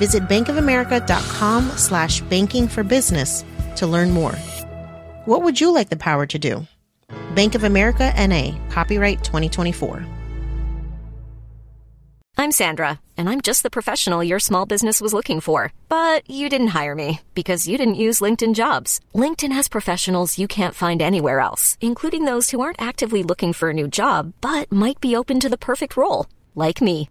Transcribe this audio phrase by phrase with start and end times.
[0.00, 3.44] Visit bankofamerica.com slash banking for business
[3.76, 4.34] to learn more.
[5.26, 6.66] What would you like the power to do?
[7.34, 10.06] Bank of America NA, copyright 2024.
[12.38, 15.70] I'm Sandra, and I'm just the professional your small business was looking for.
[15.90, 19.00] But you didn't hire me because you didn't use LinkedIn jobs.
[19.14, 23.68] LinkedIn has professionals you can't find anywhere else, including those who aren't actively looking for
[23.68, 27.10] a new job but might be open to the perfect role, like me.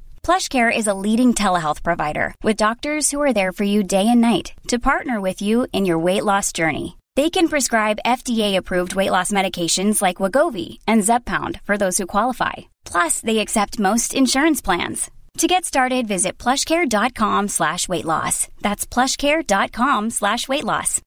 [0.23, 4.21] PlushCare is a leading telehealth provider with doctors who are there for you day and
[4.21, 6.97] night to partner with you in your weight loss journey.
[7.15, 12.53] They can prescribe FDA-approved weight loss medications like Wegovy and Zepbound for those who qualify.
[12.85, 15.11] Plus, they accept most insurance plans.
[15.39, 18.47] To get started, visit plushcare.com slash weight loss.
[18.61, 21.01] That's plushcare.com slash weight loss.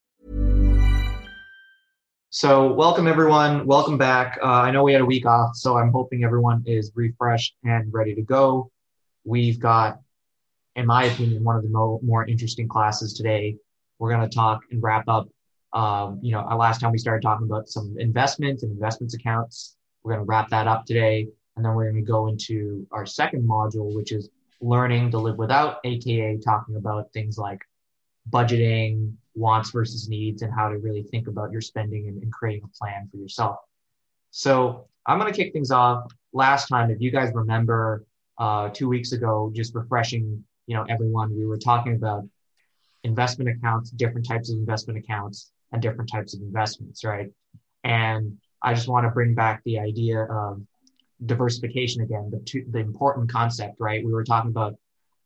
[2.31, 3.65] So welcome everyone.
[3.65, 4.39] Welcome back.
[4.43, 7.93] Uh, I know we had a week off, so I'm hoping everyone is refreshed and
[7.93, 8.73] ready to go.
[9.25, 10.01] We've got,
[10.77, 13.57] in my opinion, one of the mo- more interesting classes today.
[13.99, 15.29] We're going to talk and wrap up.
[15.73, 19.77] Um, you know, last time we started talking about some investments and investments accounts.
[20.03, 21.29] We're going to wrap that up today.
[21.57, 24.29] And then we're going to go into our second module, which is
[24.61, 27.61] learning to live without, AKA talking about things like
[28.31, 32.65] budgeting, wants versus needs, and how to really think about your spending and, and creating
[32.65, 33.59] a plan for yourself.
[34.31, 36.13] So I'm going to kick things off.
[36.33, 38.05] Last time, if you guys remember,
[38.39, 42.25] uh, two weeks ago, just refreshing, you know, everyone, we were talking about
[43.05, 47.31] investment accounts, different types of investment accounts, and different types of investments, right?
[47.83, 50.63] And I just want to bring back the idea of
[51.27, 54.05] diversification again, the, two, the important concept, right?
[54.05, 54.75] We were talking about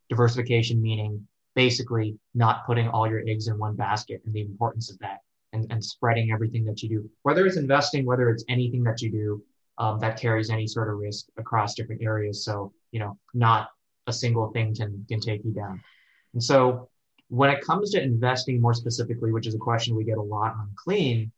[0.08, 4.98] diversification meaning basically not putting all your eggs in one basket and the importance of
[5.00, 5.18] that
[5.52, 9.10] and, and spreading everything that you do, whether it's investing, whether it's anything that you
[9.10, 9.42] do
[9.78, 12.44] um, that carries any sort of risk across different areas.
[12.44, 13.68] So, you know, not
[14.06, 15.80] a single thing can, can take you down.
[16.32, 16.88] And so
[17.28, 20.52] when it comes to investing more specifically, which is a question we get a lot
[20.52, 21.30] on clean,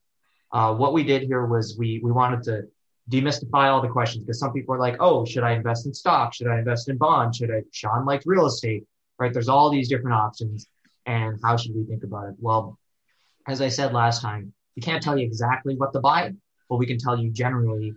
[0.53, 2.63] uh, what we did here was we, we wanted to
[3.11, 6.33] demystify all the questions because some people are like, oh, should I invest in stock?
[6.35, 7.39] Should I invest in bonds?
[7.39, 8.85] Should I, Sean likes real estate,
[9.19, 9.33] right?
[9.33, 10.67] There's all these different options.
[11.07, 12.35] And how should we think about it?
[12.39, 12.79] Well,
[13.49, 16.33] as I said last time, we can't tell you exactly what to buy,
[16.69, 17.95] but we can tell you generally,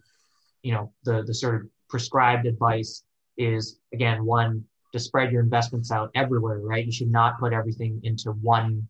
[0.63, 3.03] you know, the, the sort of prescribed advice
[3.37, 6.85] is again, one, to spread your investments out everywhere, right?
[6.85, 8.87] You should not put everything into one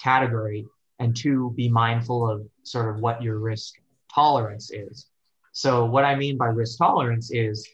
[0.00, 0.66] category.
[1.00, 3.74] And two, be mindful of sort of what your risk
[4.12, 5.06] tolerance is.
[5.52, 7.68] So what I mean by risk tolerance is,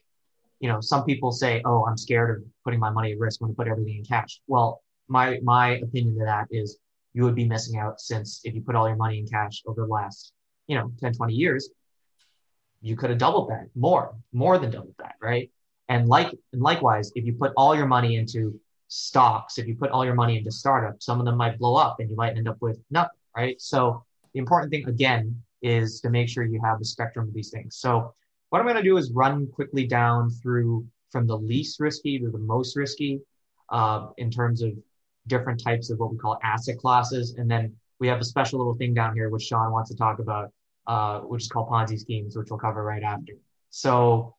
[0.60, 3.50] you know, some people say, "Oh, I'm scared of putting my money at risk when
[3.50, 6.78] I put everything in cash." Well, my my opinion to that is
[7.14, 9.82] you would be missing out since if you put all your money in cash over
[9.82, 10.32] the last,
[10.66, 11.70] you know, 10, 20 years,
[12.82, 15.50] you could have doubled that, more, more than doubled that, right?
[15.88, 18.58] And like and likewise, if you put all your money into
[18.88, 22.00] stocks, if you put all your money into startups, some of them might blow up
[22.00, 23.60] and you might end up with nothing, right?
[23.60, 27.50] So the important thing again is to make sure you have the spectrum of these
[27.50, 27.76] things.
[27.76, 28.14] So
[28.50, 32.30] what I'm going to do is run quickly down through from the least risky to
[32.30, 33.20] the most risky
[33.70, 34.72] uh, in terms of
[35.26, 37.34] different types of what we call asset classes.
[37.36, 40.18] And then we have a special little thing down here, which Sean wants to talk
[40.18, 40.52] about,
[40.86, 43.32] uh, which is called Ponzi schemes, which we'll cover right after.
[43.70, 44.34] So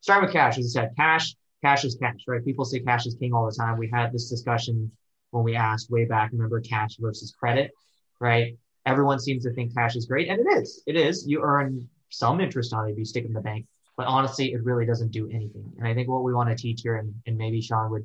[0.00, 2.44] starting with cash, as I said, cash, cash is cash, right?
[2.44, 3.78] People say cash is king all the time.
[3.78, 4.90] We had this discussion
[5.30, 7.70] when we asked way back, remember cash versus credit,
[8.20, 8.56] right?
[8.86, 10.82] everyone seems to think cash is great, and it is.
[10.86, 11.26] It is.
[11.26, 13.66] You earn some interest on it if you stick it in the bank,
[13.96, 15.72] but honestly, it really doesn't do anything.
[15.78, 18.04] And I think what we want to teach here, and, and maybe Sean would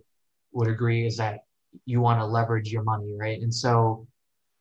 [0.52, 1.40] would agree, is that
[1.86, 3.42] you want to leverage your money, right?
[3.42, 4.08] And so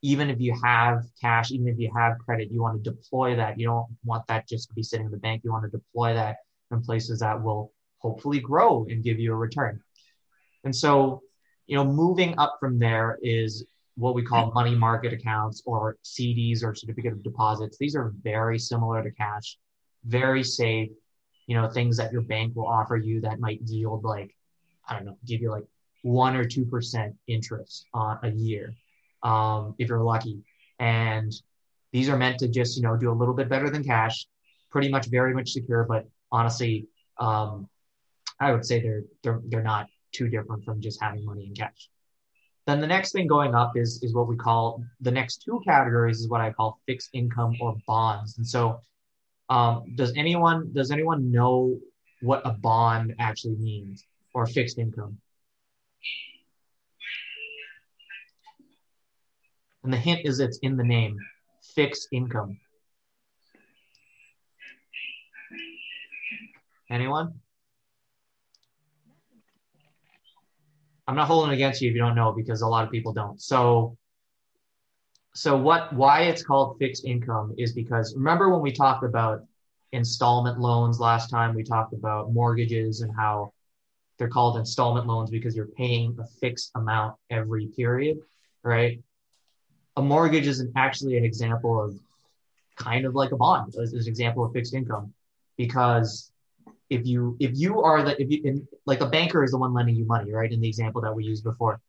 [0.01, 3.57] even if you have cash, even if you have credit, you want to deploy that.
[3.57, 5.41] You don't want that just to be sitting in the bank.
[5.43, 6.37] You want to deploy that
[6.75, 9.81] in places that will hopefully grow and give you a return.
[10.63, 11.21] And so,
[11.67, 16.63] you know, moving up from there is what we call money market accounts or CDs
[16.63, 17.77] or certificate of deposits.
[17.77, 19.57] These are very similar to cash,
[20.03, 20.89] very safe,
[21.47, 24.35] you know, things that your bank will offer you that might yield like,
[24.87, 25.65] I don't know, give you like
[26.03, 28.73] one or 2% interest on a year
[29.23, 30.43] um, if you're lucky.
[30.79, 31.33] And
[31.91, 34.27] these are meant to just, you know, do a little bit better than cash,
[34.69, 36.05] pretty much very much secure, but
[36.35, 37.69] honestly, um,
[38.41, 41.89] I would say they're, they're, they're not too different from just having money in cash.
[42.67, 46.19] Then the next thing going up is, is what we call the next two categories
[46.19, 48.37] is what I call fixed income or bonds.
[48.37, 48.81] And so,
[49.49, 51.79] um, does anyone does anyone know
[52.21, 54.03] what a bond actually means
[54.33, 55.19] or fixed income?
[59.83, 61.15] And the hint is it's in the name,
[61.75, 62.57] fixed income.
[66.89, 67.39] Anyone?
[71.07, 73.41] I'm not holding against you if you don't know because a lot of people don't.
[73.41, 73.97] So
[75.33, 79.41] so what why it's called fixed income is because remember when we talked about
[79.91, 83.51] installment loans last time we talked about mortgages and how
[84.17, 88.17] they're called installment loans because you're paying a fixed amount every period,
[88.63, 89.01] right?
[89.97, 91.99] A mortgage is actually an example of
[92.77, 95.13] kind of like a bond, as an example of fixed income,
[95.57, 96.31] because
[96.89, 99.73] if you if you are the if you in, like a banker is the one
[99.73, 100.51] lending you money, right?
[100.51, 101.79] In the example that we used before,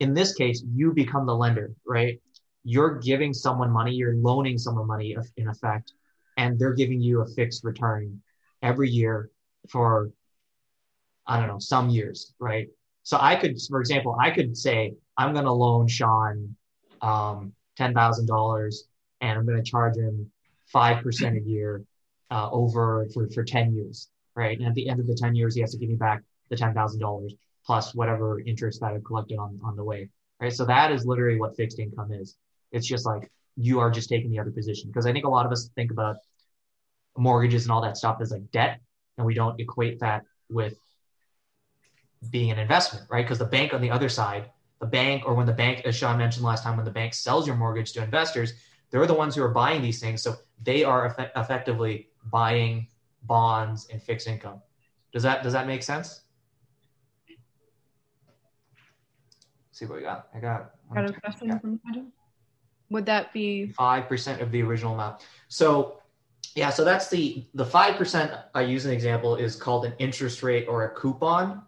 [0.00, 2.20] in this case, you become the lender, right?
[2.64, 5.92] You're giving someone money, you're loaning someone money in effect,
[6.36, 8.20] and they're giving you a fixed return
[8.62, 9.30] every year
[9.70, 10.10] for
[11.26, 12.68] I don't know some years, right?
[13.02, 16.54] So I could, for example, I could say I'm going to loan Sean
[17.00, 18.84] um, ten thousand dollars,
[19.22, 20.30] and I'm going to charge him
[20.66, 21.82] five percent a year
[22.30, 24.58] uh, over for for ten years right?
[24.58, 26.56] And at the end of the 10 years, he has to give me back the
[26.56, 27.30] $10,000
[27.64, 30.08] plus whatever interest that I've collected on, on the way,
[30.40, 30.52] right?
[30.52, 32.36] So that is literally what fixed income is.
[32.72, 34.90] It's just like you are just taking the other position.
[34.90, 36.16] Because I think a lot of us think about
[37.16, 38.80] mortgages and all that stuff as like debt,
[39.16, 40.76] and we don't equate that with
[42.30, 43.24] being an investment, right?
[43.24, 44.50] Because the bank on the other side,
[44.80, 47.46] the bank, or when the bank, as Sean mentioned last time, when the bank sells
[47.46, 48.54] your mortgage to investors,
[48.90, 50.22] they're the ones who are buying these things.
[50.22, 52.88] So they are eff- effectively buying
[53.26, 54.60] bonds, and fixed income.
[55.12, 56.22] Does that does that make sense?
[59.74, 60.28] Let's see what we got.
[60.34, 60.70] I got.
[60.94, 62.12] Got a question from Adam.
[62.90, 65.26] Would that be five percent of the original amount?
[65.48, 66.00] So,
[66.54, 66.70] yeah.
[66.70, 68.32] So that's the the five percent.
[68.54, 71.62] I use an example is called an interest rate or a coupon,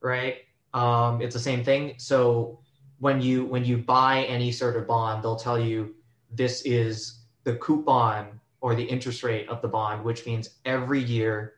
[0.00, 0.36] right?
[0.74, 1.94] Um, it's the same thing.
[1.98, 2.60] So
[2.98, 5.94] when you when you buy any sort of bond, they'll tell you
[6.30, 11.54] this is the coupon or the interest rate of the bond, which means every year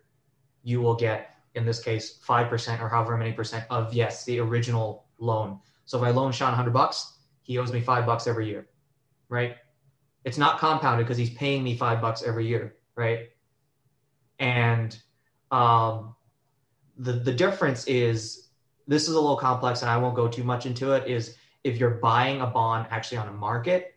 [0.63, 5.07] you will get, in this case, 5% or however many percent of, yes, the original
[5.19, 5.59] loan.
[5.87, 8.69] So if I loan Sean 100 bucks, he owes me five bucks every year,
[9.29, 9.57] right?
[10.25, 13.31] It's not compounded because he's paying me five bucks every year, right?
[14.39, 14.97] And
[15.51, 16.15] um,
[16.99, 18.49] the, the difference is
[18.87, 21.79] this is a little complex and I won't go too much into it is if
[21.79, 23.90] you're buying a bond actually on a market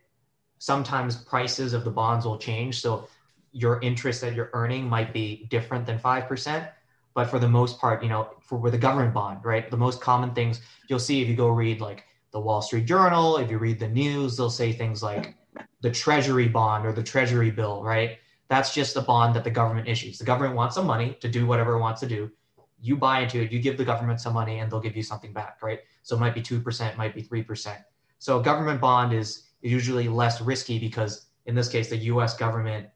[0.64, 2.80] sometimes prices of the bonds will change.
[2.80, 3.06] So
[3.52, 6.70] your interest that you're earning might be different than 5%.
[7.12, 9.70] But for the most part, you know, for with a government bond, right?
[9.70, 13.36] The most common things you'll see if you go read like the Wall Street Journal,
[13.36, 15.36] if you read the news, they'll say things like
[15.82, 18.16] the treasury bond or the treasury bill, right?
[18.48, 20.16] That's just a bond that the government issues.
[20.16, 22.30] The government wants some money to do whatever it wants to do.
[22.80, 25.34] You buy into it, you give the government some money and they'll give you something
[25.34, 25.80] back, right?
[26.02, 27.76] So it might be 2%, might be 3%.
[28.18, 32.88] So a government bond is usually less risky because in this case the US government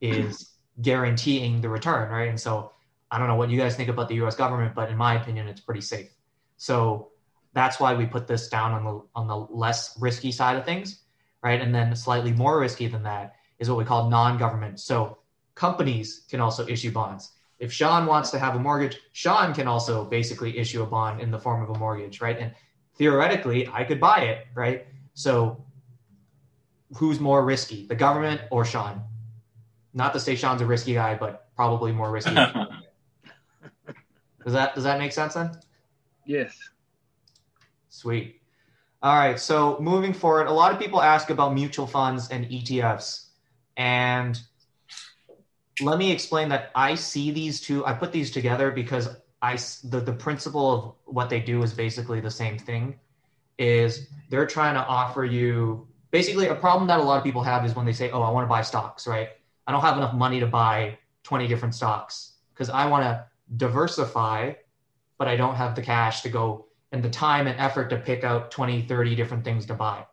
[0.00, 2.28] is guaranteeing the return, right?
[2.28, 2.72] And so
[3.10, 5.48] I don't know what you guys think about the US government, but in my opinion
[5.48, 6.10] it's pretty safe.
[6.56, 7.10] So
[7.54, 11.02] that's why we put this down on the on the less risky side of things,
[11.42, 11.60] right?
[11.60, 14.80] And then slightly more risky than that is what we call non-government.
[14.80, 15.18] So
[15.54, 17.32] companies can also issue bonds.
[17.58, 21.30] If Sean wants to have a mortgage, Sean can also basically issue a bond in
[21.32, 22.38] the form of a mortgage, right?
[22.38, 22.54] And
[22.94, 24.86] theoretically, I could buy it, right?
[25.14, 25.64] So
[26.96, 29.02] who's more risky, the government or Sean?
[29.94, 32.34] Not to say Sean's a risky guy, but probably more risky.
[32.34, 32.66] does
[34.52, 35.58] that does that make sense then?
[36.24, 36.56] Yes.
[37.88, 38.40] Sweet.
[39.02, 39.38] All right.
[39.38, 43.26] So moving forward, a lot of people ask about mutual funds and ETFs,
[43.76, 44.38] and
[45.80, 47.84] let me explain that I see these two.
[47.86, 49.08] I put these together because
[49.40, 52.98] I the the principle of what they do is basically the same thing.
[53.58, 57.64] Is they're trying to offer you basically a problem that a lot of people have
[57.64, 59.30] is when they say, "Oh, I want to buy stocks," right?
[59.66, 63.24] I don't have enough money to buy 20 different stocks because I want to
[63.56, 64.54] diversify,
[65.18, 68.24] but I don't have the cash to go and the time and effort to pick
[68.24, 70.06] out 20, 30 different things to buy.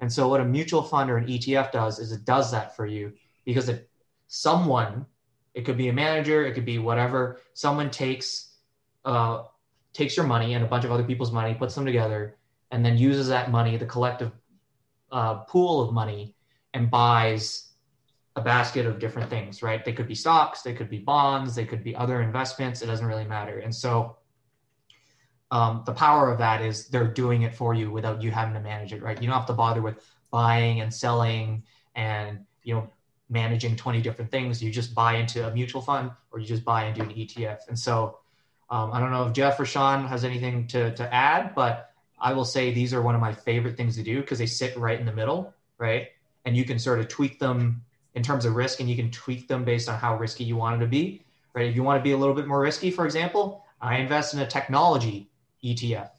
[0.00, 2.86] And so what a mutual fund or an ETF does is it does that for
[2.86, 3.12] you
[3.44, 3.88] because it
[4.28, 5.06] someone,
[5.54, 8.56] it could be a manager, it could be whatever, someone takes
[9.04, 9.44] uh,
[9.92, 12.36] takes your money and a bunch of other people's money, puts them together,
[12.70, 14.32] and then uses that money, the collective
[15.12, 16.34] uh, pool of money,
[16.74, 17.72] and buys
[18.36, 19.84] a basket of different things, right?
[19.84, 22.80] They could be stocks, they could be bonds, they could be other investments.
[22.80, 23.58] It doesn't really matter.
[23.58, 24.16] And so
[25.50, 28.60] um, the power of that is they're doing it for you without you having to
[28.60, 29.20] manage it, right?
[29.20, 31.62] You don't have to bother with buying and selling
[31.94, 32.88] and, you know,
[33.28, 34.62] managing 20 different things.
[34.62, 37.68] You just buy into a mutual fund or you just buy into an ETF.
[37.68, 38.18] And so
[38.70, 41.91] um, I don't know if Jeff or Sean has anything to, to add, but
[42.22, 44.76] I will say these are one of my favorite things to do because they sit
[44.76, 46.08] right in the middle, right?
[46.44, 47.82] And you can sort of tweak them
[48.14, 50.78] in terms of risk and you can tweak them based on how risky you want
[50.78, 51.68] them to be, right?
[51.68, 54.40] If you want to be a little bit more risky, for example, I invest in
[54.40, 55.30] a technology
[55.64, 56.10] ETF,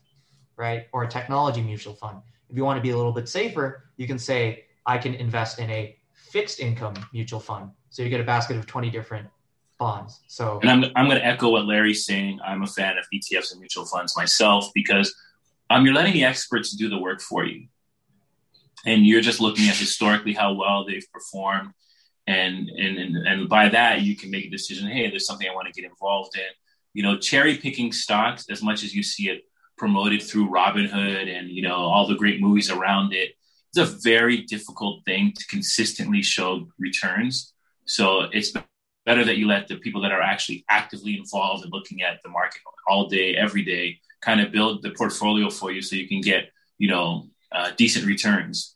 [0.56, 0.86] right?
[0.92, 2.18] Or a technology mutual fund.
[2.50, 5.58] If you want to be a little bit safer, you can say, I can invest
[5.58, 7.70] in a fixed income mutual fund.
[7.88, 9.26] So you get a basket of 20 different
[9.78, 10.20] bonds.
[10.26, 12.40] So, and I'm, I'm going to echo what Larry's saying.
[12.44, 15.14] I'm a fan of ETFs and mutual funds myself because
[15.74, 17.66] um, you're letting the experts do the work for you.
[18.86, 21.70] And you're just looking at historically how well they've performed.
[22.26, 24.88] And, and, and, and by that, you can make a decision.
[24.88, 26.44] Hey, there's something I want to get involved in
[26.94, 29.42] you know, cherry picking stocks as much as you see it
[29.76, 33.32] promoted through Robinhood and, you know, all the great movies around it.
[33.74, 37.52] It's a very difficult thing to consistently show returns.
[37.86, 38.52] So it's
[39.04, 42.30] better that you let the people that are actually actively involved in looking at the
[42.30, 46.20] market all day, every day, kind of build the portfolio for you so you can
[46.20, 48.74] get, you know, uh, decent returns.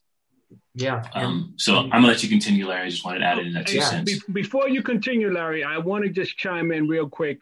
[0.75, 1.03] Yeah.
[1.13, 2.87] Um, so I'm gonna let you continue, Larry.
[2.87, 3.89] I just wanted to add in that two yeah.
[3.89, 4.23] cents.
[4.23, 7.41] Be- before you continue, Larry, I want to just chime in real quick.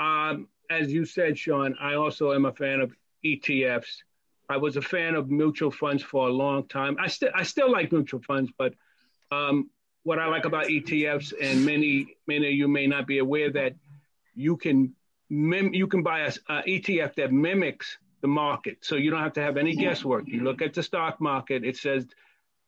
[0.00, 2.92] Um, as you said, Sean, I also am a fan of
[3.24, 4.02] ETFs.
[4.48, 6.96] I was a fan of mutual funds for a long time.
[7.00, 8.74] I still I still like mutual funds, but
[9.30, 9.70] um,
[10.02, 13.74] what I like about ETFs, and many many of you may not be aware that
[14.34, 14.94] you can
[15.30, 19.34] mim- you can buy a, a ETF that mimics the market, so you don't have
[19.34, 20.28] to have any guesswork.
[20.28, 22.06] You look at the stock market; it says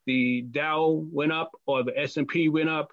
[0.07, 2.93] the Dow went up or the S and P went up,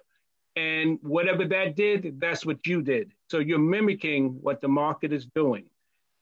[0.56, 3.12] and whatever that did, that's what you did.
[3.28, 5.64] So you're mimicking what the market is doing.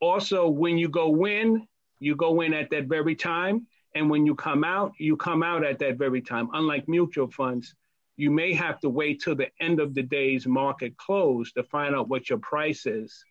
[0.01, 1.67] Also, when you go in,
[2.01, 3.67] you go in at that very time.
[3.95, 6.49] And when you come out, you come out at that very time.
[6.55, 7.75] Unlike mutual funds,
[8.17, 11.95] you may have to wait till the end of the day's market close to find
[11.95, 13.25] out what your price is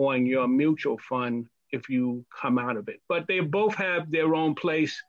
[0.00, 3.00] on your mutual fund if you come out of it.
[3.08, 5.00] But they both have their own place.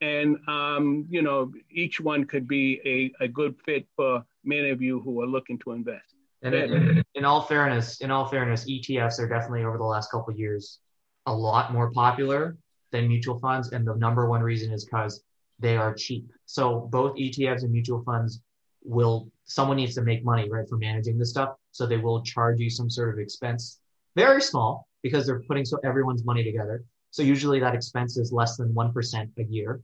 [0.00, 4.80] And, um, you know, each one could be a, a good fit for many of
[4.80, 6.14] you who are looking to invest.
[6.42, 10.32] And in, in all fairness, in all fairness, ETFs are definitely over the last couple
[10.32, 10.78] years
[11.26, 12.56] a lot more popular
[12.92, 15.22] than mutual funds, and the number one reason is because
[15.58, 16.30] they are cheap.
[16.46, 18.40] So both ETFs and mutual funds
[18.82, 22.58] will someone needs to make money right for managing this stuff, so they will charge
[22.58, 23.79] you some sort of expense,
[24.16, 26.84] very small because they're putting so everyone's money together.
[27.10, 29.80] So usually that expense is less than one percent a year,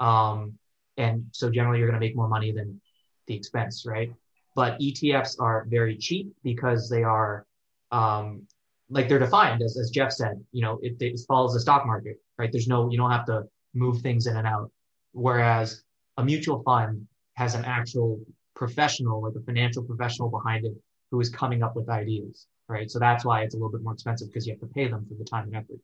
[0.00, 0.58] um,
[0.96, 2.80] and so generally you're going to make more money than
[3.26, 4.12] the expense, right?
[4.54, 7.46] But ETFs are very cheap because they are
[7.90, 8.46] um,
[8.92, 12.20] like they're defined as, as Jeff said, you know, it, it follows the stock market,
[12.38, 12.50] right?
[12.52, 14.70] There's no, you don't have to move things in and out.
[15.12, 15.82] Whereas
[16.18, 18.20] a mutual fund has an actual
[18.54, 20.74] professional, like a financial professional behind it
[21.10, 22.90] who is coming up with ideas, right?
[22.90, 25.06] So that's why it's a little bit more expensive because you have to pay them
[25.08, 25.80] for the time and effort.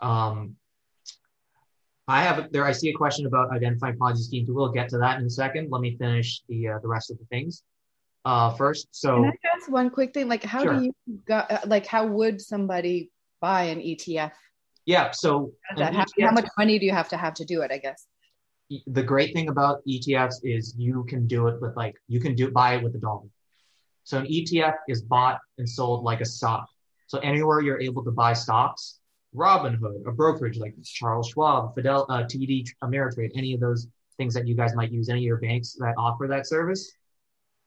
[0.00, 0.56] Um,
[2.06, 2.64] I have there.
[2.66, 4.48] I see a question about identifying Ponzi schemes.
[4.50, 5.70] We'll get to that in a second.
[5.70, 7.62] Let me finish the uh, the rest of the things
[8.26, 8.88] uh, first.
[8.90, 10.28] So, can I ask one quick thing?
[10.28, 10.74] Like, how Sure.
[10.78, 10.92] do you
[11.26, 14.32] got, uh, like how would somebody buy an ETF?
[14.86, 15.10] yeah.
[15.12, 15.76] So How?
[15.76, 17.70] ETF how much money do you have to have to do it?
[17.72, 18.06] I guess.
[18.86, 22.50] the great thing about ETFs is you can do it with like you can do
[22.50, 23.28] buy it with a dollar.
[24.04, 26.68] So an ETF is bought and sold like a stock.
[27.06, 29.00] So anywhere you're able to buy stocks,
[29.34, 34.46] Robinhood, a brokerage like Charles Schwab, Fidel, uh, TD Ameritrade, any of those things that
[34.46, 36.92] you guys might use, any of your banks that offer that service,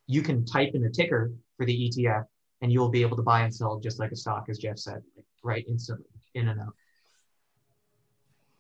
[0.05, 2.25] you can type in a ticker for the ETF
[2.61, 5.01] and you'll be able to buy and sell just like a stock, as Jeff said,
[5.43, 6.73] right instantly, in and out.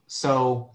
[0.07, 0.71] So,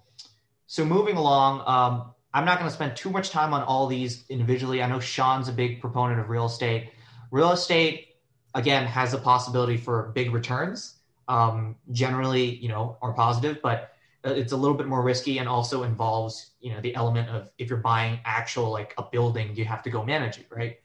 [0.66, 4.24] so moving along, um, I'm not going to spend too much time on all these
[4.28, 4.82] individually.
[4.82, 6.92] I know Sean's a big proponent of real estate.
[7.30, 8.16] Real estate,
[8.54, 10.96] again, has a possibility for big returns.
[11.28, 13.92] Um, generally, you know, are positive, but
[14.24, 17.50] uh, it's a little bit more risky and also involves, you know, the element of
[17.58, 20.76] if you're buying actual like a building, you have to go manage it, right?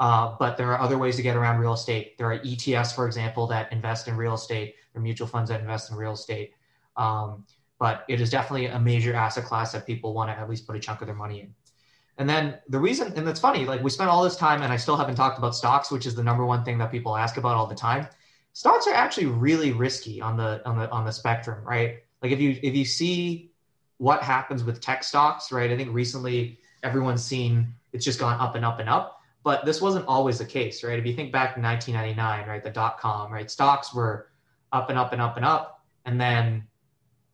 [0.00, 2.16] Uh, but there are other ways to get around real estate.
[2.16, 4.74] There are ETFs, for example, that invest in real estate.
[4.92, 6.54] There are mutual funds that invest in real estate.
[6.96, 7.44] Um,
[7.80, 10.76] but it is definitely a major asset class that people want to at least put
[10.76, 11.54] a chunk of their money in.
[12.18, 14.76] And then the reason, and that's funny, like we spent all this time and I
[14.76, 17.56] still haven't talked about stocks, which is the number one thing that people ask about
[17.56, 18.06] all the time.
[18.52, 22.00] Stocks are actually really risky on the on the on the spectrum, right?
[22.22, 23.50] Like if you if you see
[23.96, 25.70] what happens with tech stocks, right?
[25.70, 29.22] I think recently everyone's seen it's just gone up and up and up.
[29.42, 30.98] But this wasn't always the case, right?
[30.98, 34.28] If you think back to 1999, right, the dot com, right, stocks were
[34.70, 36.66] up and up and up and up, and then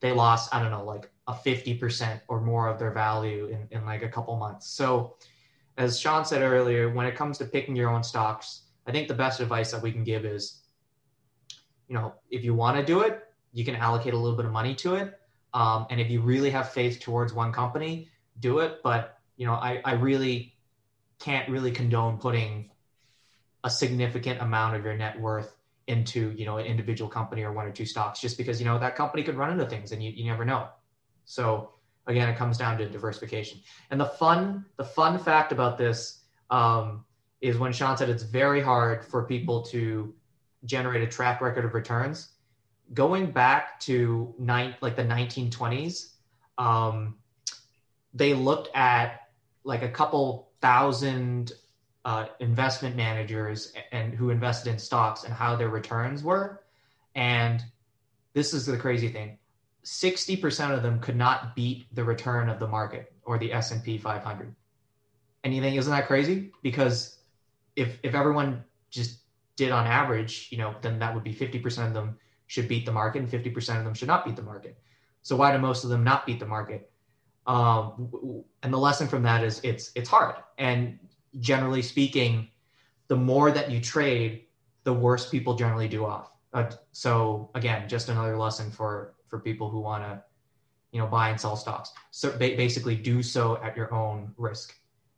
[0.06, 3.84] they lost, I don't know, like a 50% or more of their value in, in
[3.84, 4.68] like a couple months.
[4.68, 5.16] So,
[5.76, 9.14] as Sean said earlier, when it comes to picking your own stocks, I think the
[9.14, 10.62] best advice that we can give is,
[11.88, 14.52] you know, if you want to do it, you can allocate a little bit of
[14.52, 15.18] money to it.
[15.52, 18.08] Um, and if you really have faith towards one company,
[18.38, 18.80] do it.
[18.82, 20.54] But, you know, I, I really
[21.18, 22.70] can't really condone putting
[23.64, 25.55] a significant amount of your net worth
[25.86, 28.78] into, you know, an individual company or one or two stocks just because, you know,
[28.78, 30.68] that company could run into things and you, you never know.
[31.24, 31.70] So
[32.06, 33.60] again, it comes down to diversification.
[33.90, 37.04] And the fun, the fun fact about this um,
[37.40, 40.14] is when Sean said it's very hard for people to
[40.64, 42.30] generate a track record of returns.
[42.94, 46.12] Going back to nine, like the 1920s,
[46.58, 47.16] um,
[48.14, 49.20] they looked at
[49.64, 51.52] like a couple thousand
[52.06, 56.62] uh, investment managers and who invested in stocks and how their returns were.
[57.16, 57.62] And
[58.32, 59.38] this is the crazy thing
[59.84, 64.54] 60% of them could not beat the return of the market or the S&P 500.
[65.42, 66.52] And you think, isn't that crazy?
[66.62, 67.18] Because
[67.74, 69.18] if, if everyone just
[69.56, 72.92] did on average, you know, then that would be 50% of them should beat the
[72.92, 74.78] market and 50% of them should not beat the market.
[75.22, 76.88] So why do most of them not beat the market?
[77.48, 80.36] Um, and the lesson from that is it's, it's hard.
[80.58, 80.98] And
[81.40, 82.48] generally speaking,
[83.08, 84.46] the more that you trade,
[84.84, 86.32] the worse people generally do off.
[86.52, 90.22] Uh, so again, just another lesson for for people who want to,
[90.92, 91.92] you know, buy and sell stocks.
[92.10, 94.74] So ba- basically, do so at your own risk,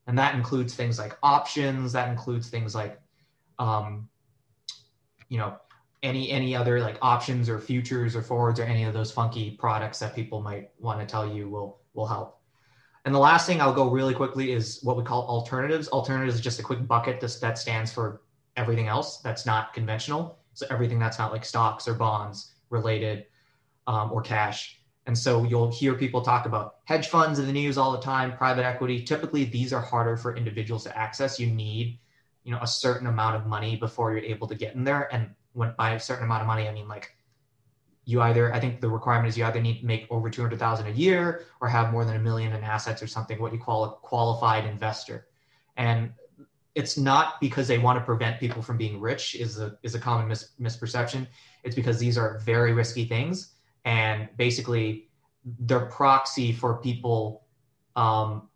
[0.06, 1.92] and that includes things like options.
[1.92, 3.00] That includes things like,
[3.58, 4.08] um,
[5.28, 5.58] you know,
[6.02, 9.98] any any other like options or futures or forwards or any of those funky products
[9.98, 12.37] that people might want to tell you will will help.
[13.04, 15.88] And the last thing I'll go really quickly is what we call alternatives.
[15.88, 18.22] Alternatives is just a quick bucket that stands for
[18.56, 20.38] everything else that's not conventional.
[20.54, 23.26] So everything that's not like stocks or bonds related
[23.86, 24.80] um, or cash.
[25.06, 28.36] And so you'll hear people talk about hedge funds in the news all the time,
[28.36, 29.02] private equity.
[29.02, 31.40] Typically, these are harder for individuals to access.
[31.40, 31.98] You need,
[32.44, 35.08] you know, a certain amount of money before you're able to get in there.
[35.14, 37.14] And when by a certain amount of money, I mean like
[38.08, 40.58] you either I think the requirement is you either need to make over two hundred
[40.58, 43.38] thousand a year or have more than a million in assets or something.
[43.38, 45.26] What you call a qualified investor,
[45.76, 46.14] and
[46.74, 49.98] it's not because they want to prevent people from being rich is a is a
[49.98, 51.26] common mis- misperception.
[51.64, 55.10] It's because these are very risky things and basically
[55.60, 57.44] their proxy for people
[57.94, 58.48] um,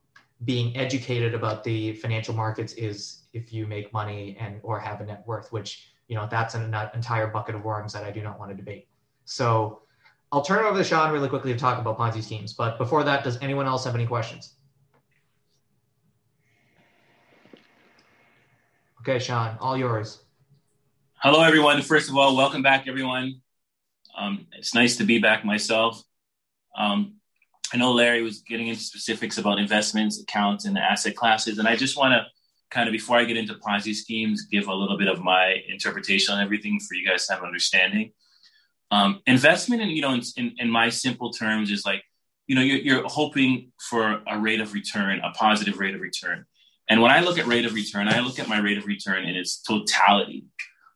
[0.46, 5.04] being educated about the financial markets is if you make money and or have a
[5.04, 8.22] net worth which you know that's an, an entire bucket of worms that i do
[8.22, 8.88] not want to debate
[9.24, 9.82] so
[10.30, 13.04] i'll turn it over to sean really quickly to talk about ponzi schemes but before
[13.04, 14.54] that does anyone else have any questions?
[19.00, 20.22] Okay sean all yours.
[21.16, 21.82] Hello everyone.
[21.82, 23.40] First of all welcome back everyone.
[24.16, 26.02] Um, it's nice to be back myself.
[26.76, 27.14] Um,
[27.72, 31.74] I know Larry was getting into specifics about investments, accounts, and asset classes, and I
[31.74, 32.26] just want to
[32.70, 36.34] kind of before I get into Ponzi schemes, give a little bit of my interpretation
[36.34, 38.12] on everything for you guys to have understanding.
[38.92, 42.04] Um, investment, in you know, in, in, in, my simple terms, is like
[42.46, 46.44] you know you're, you're hoping for a rate of return, a positive rate of return.
[46.90, 49.24] And when I look at rate of return, I look at my rate of return
[49.24, 50.44] in its totality,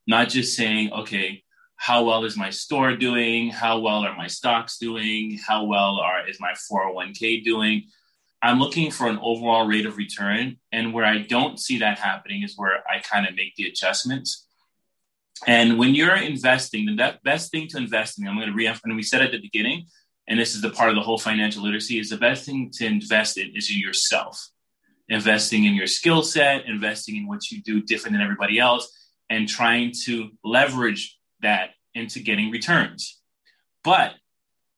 [0.06, 1.42] not just saying, okay,
[1.76, 3.48] how well is my store doing?
[3.48, 5.38] How well are my stocks doing?
[5.46, 7.84] How well are is my 401k doing?
[8.42, 10.58] I'm looking for an overall rate of return.
[10.72, 14.45] And where I don't see that happening is where I kind of make the adjustments.
[15.46, 18.96] And when you're investing, the best thing to invest in, I'm going to re and
[18.96, 19.86] we said at the beginning,
[20.28, 22.86] and this is the part of the whole financial literacy, is the best thing to
[22.86, 24.48] invest in is in yourself.
[25.08, 28.90] Investing in your skill set, investing in what you do different than everybody else,
[29.30, 33.20] and trying to leverage that into getting returns.
[33.84, 34.14] But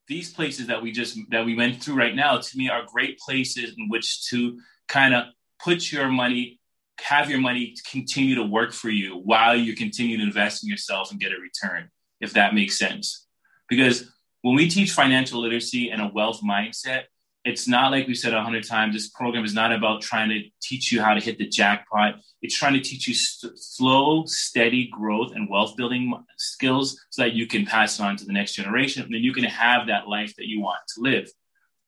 [0.07, 3.18] these places that we just that we went through right now to me are great
[3.18, 5.25] places in which to kind of
[5.62, 6.58] put your money
[7.01, 11.11] have your money continue to work for you while you continue to invest in yourself
[11.11, 11.89] and get a return
[12.21, 13.27] if that makes sense
[13.69, 14.11] because
[14.43, 17.05] when we teach financial literacy and a wealth mindset
[17.49, 18.95] it's not like we said a hundred times.
[18.95, 22.17] This program is not about trying to teach you how to hit the jackpot.
[22.43, 27.33] It's trying to teach you st- slow, steady growth and wealth building skills so that
[27.33, 29.03] you can pass it on to the next generation.
[29.03, 31.31] And then you can have that life that you want to live.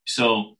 [0.05, 0.57] So,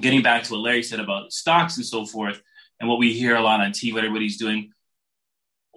[0.00, 2.40] getting back to what Larry said about stocks and so forth,
[2.80, 4.72] and what we hear a lot on TV, what everybody's doing,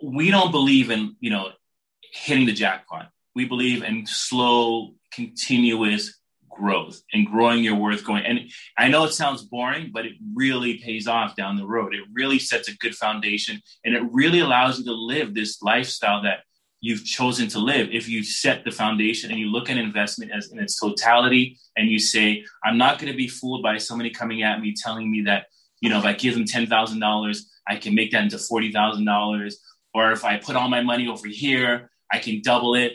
[0.01, 1.49] we don't believe in you know
[2.11, 3.09] hitting the jackpot.
[3.35, 6.19] We believe in slow, continuous
[6.53, 8.39] growth and growing your worth going and
[8.77, 12.39] i know it sounds boring but it really pays off down the road it really
[12.39, 16.41] sets a good foundation and it really allows you to live this lifestyle that
[16.79, 20.51] you've chosen to live if you set the foundation and you look at investment as
[20.51, 24.43] in its totality and you say i'm not going to be fooled by somebody coming
[24.43, 25.47] at me telling me that
[25.83, 29.53] you know if i give them $10000 i can make that into $40000
[29.93, 32.93] or if i put all my money over here i can double it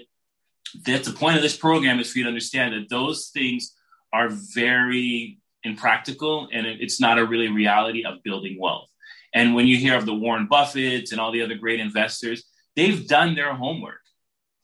[0.85, 3.75] that's the point of this program is for you to understand that those things
[4.13, 8.89] are very impractical and it's not a really reality of building wealth.
[9.35, 12.45] And when you hear of the Warren Buffetts and all the other great investors,
[12.77, 14.01] they've done their homework.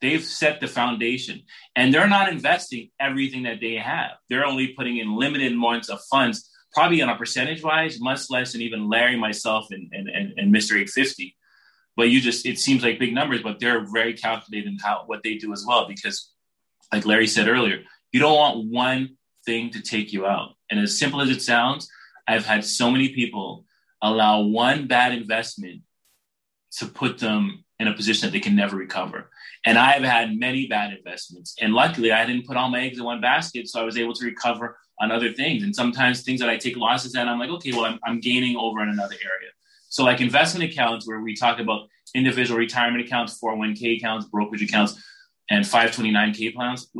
[0.00, 1.42] They've set the foundation
[1.74, 4.12] and they're not investing everything that they have.
[4.28, 8.52] They're only putting in limited amounts of funds, probably on a percentage wise, much less
[8.52, 10.72] than even Larry, myself, and, and, and, and Mr.
[10.72, 11.36] 850
[11.96, 15.22] but you just it seems like big numbers, but they're very calculated in how what
[15.22, 15.86] they do as well.
[15.86, 16.30] Because,
[16.92, 17.82] like Larry said earlier,
[18.12, 20.54] you don't want one thing to take you out.
[20.70, 21.88] And as simple as it sounds,
[22.26, 23.64] I've had so many people
[24.02, 25.82] allow one bad investment
[26.78, 29.30] to put them in a position that they can never recover.
[29.64, 31.54] And I've had many bad investments.
[31.60, 33.68] And luckily, I didn't put all my eggs in one basket.
[33.68, 35.62] So I was able to recover on other things.
[35.62, 38.56] And sometimes things that I take losses at, I'm like, okay, well, I'm, I'm gaining
[38.56, 39.50] over in another area.
[39.88, 45.02] So, like investment accounts, where we talk about individual retirement accounts, 401k accounts, brokerage accounts,
[45.50, 46.90] and 529k plans,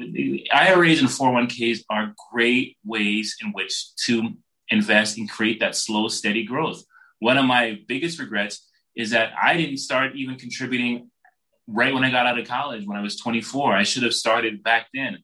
[0.53, 4.31] IRAs and 401ks are great ways in which to
[4.69, 6.85] invest and create that slow, steady growth.
[7.21, 11.11] One of my biggest regrets is that I didn't start even contributing
[11.67, 13.73] right when I got out of college when I was 24.
[13.73, 15.19] I should have started back then,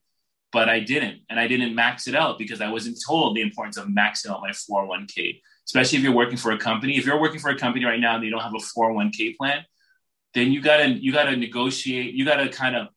[0.53, 1.21] but I didn't.
[1.29, 4.41] And I didn't max it out because I wasn't told the importance of maxing out
[4.41, 6.97] my 401k especially if you're working for a company.
[6.97, 9.65] If you're working for a company right now and they don't have a 401k plan,
[10.35, 12.89] then you gotta you gotta negotiate, you gotta kind of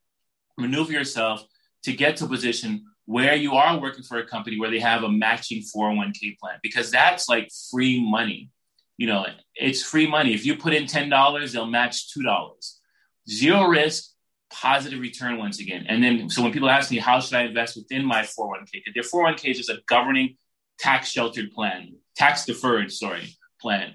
[0.58, 1.44] maneuver yourself
[1.84, 5.04] to get to a position where you are working for a company where they have
[5.04, 8.50] a matching 401k plan because that's like free money.
[8.98, 10.34] You know, it's free money.
[10.34, 12.74] If you put in $10, they'll match $2.
[13.30, 14.12] Zero risk,
[14.52, 15.86] positive return once again.
[15.88, 18.72] And then, so when people ask me, how should I invest within my 401k?
[18.74, 20.38] Because their 401k is just a governing
[20.80, 23.94] tax sheltered plan tax deferred, sorry, plan.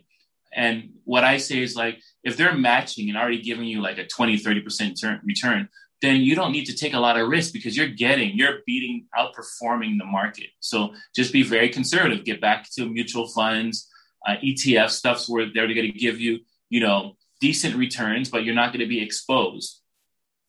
[0.53, 4.07] And what I say is like, if they're matching and already giving you like a
[4.07, 5.69] 20, 30% return,
[6.01, 9.07] then you don't need to take a lot of risk because you're getting, you're beating,
[9.17, 10.47] outperforming the market.
[10.61, 12.25] So just be very conservative.
[12.25, 13.89] Get back to mutual funds,
[14.27, 18.55] uh, ETF stuffs where they're going to give you, you know, decent returns, but you're
[18.55, 19.81] not going to be exposed,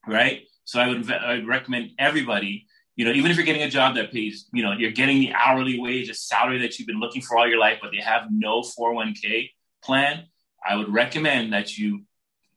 [0.08, 0.43] right?
[0.65, 2.67] So I would, I would recommend everybody
[2.99, 5.32] you know, even if you're getting a job that pays, you know, you're getting the
[5.32, 8.23] hourly wage, a salary that you've been looking for all your life, but they have
[8.30, 10.25] no 401k plan,
[10.67, 12.04] I would recommend that you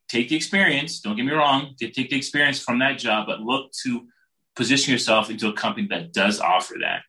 [0.08, 0.98] take the experience.
[0.98, 4.08] Don't get me wrong, take the experience from that job, but look to
[4.56, 7.02] position yourself into a company that does offer that.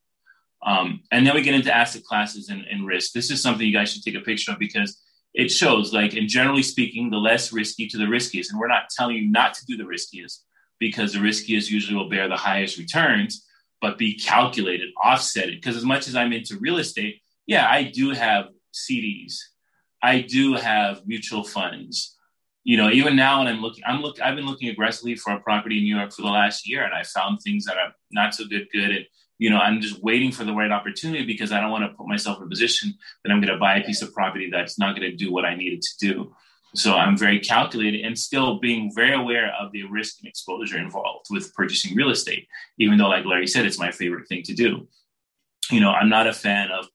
[0.64, 3.14] Um, and then we get into asset classes and, and risk.
[3.14, 5.02] This is something you guys should take a picture of because
[5.34, 8.52] it shows, like, and generally speaking, the less risky to the riskiest.
[8.52, 10.46] And we're not telling you not to do the riskiest
[10.80, 13.46] because the riskiest usually will bear the highest returns,
[13.82, 15.56] but be calculated, offset it.
[15.56, 19.38] Because as much as I'm into real estate, yeah, I do have CDs,
[20.02, 22.16] I do have mutual funds.
[22.64, 25.40] You know, even now when I'm looking, I'm look, I've been looking aggressively for a
[25.40, 28.34] property in New York for the last year, and I found things that are not
[28.34, 29.06] so good, good, and
[29.38, 32.08] you know, I'm just waiting for the right opportunity because I don't want to put
[32.08, 32.94] myself in a position
[33.24, 35.46] that I'm going to buy a piece of property that's not going to do what
[35.46, 36.36] I need it to do.
[36.76, 41.28] So I'm very calculated and still being very aware of the risk and exposure involved
[41.30, 42.48] with purchasing real estate,
[42.80, 44.88] even though, like Larry said, it's my favorite thing to do.
[45.70, 46.88] You know, I'm not a fan of,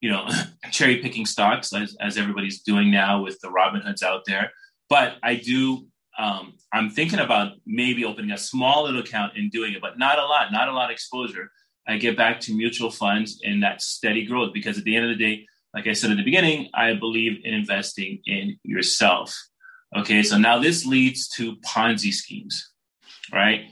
[0.00, 0.28] you know,
[0.70, 4.52] cherry picking stocks as, as everybody's doing now with the Robinhoods out there.
[4.88, 9.72] But I do, um, I'm thinking about maybe opening a small little account and doing
[9.72, 11.50] it, but not a lot, not a lot of exposure.
[11.86, 15.16] I get back to mutual funds and that steady growth because at the end of
[15.16, 19.36] the day, like I said at the beginning, I believe in investing in yourself.
[19.94, 22.72] Okay, so now this leads to Ponzi schemes,
[23.32, 23.66] right?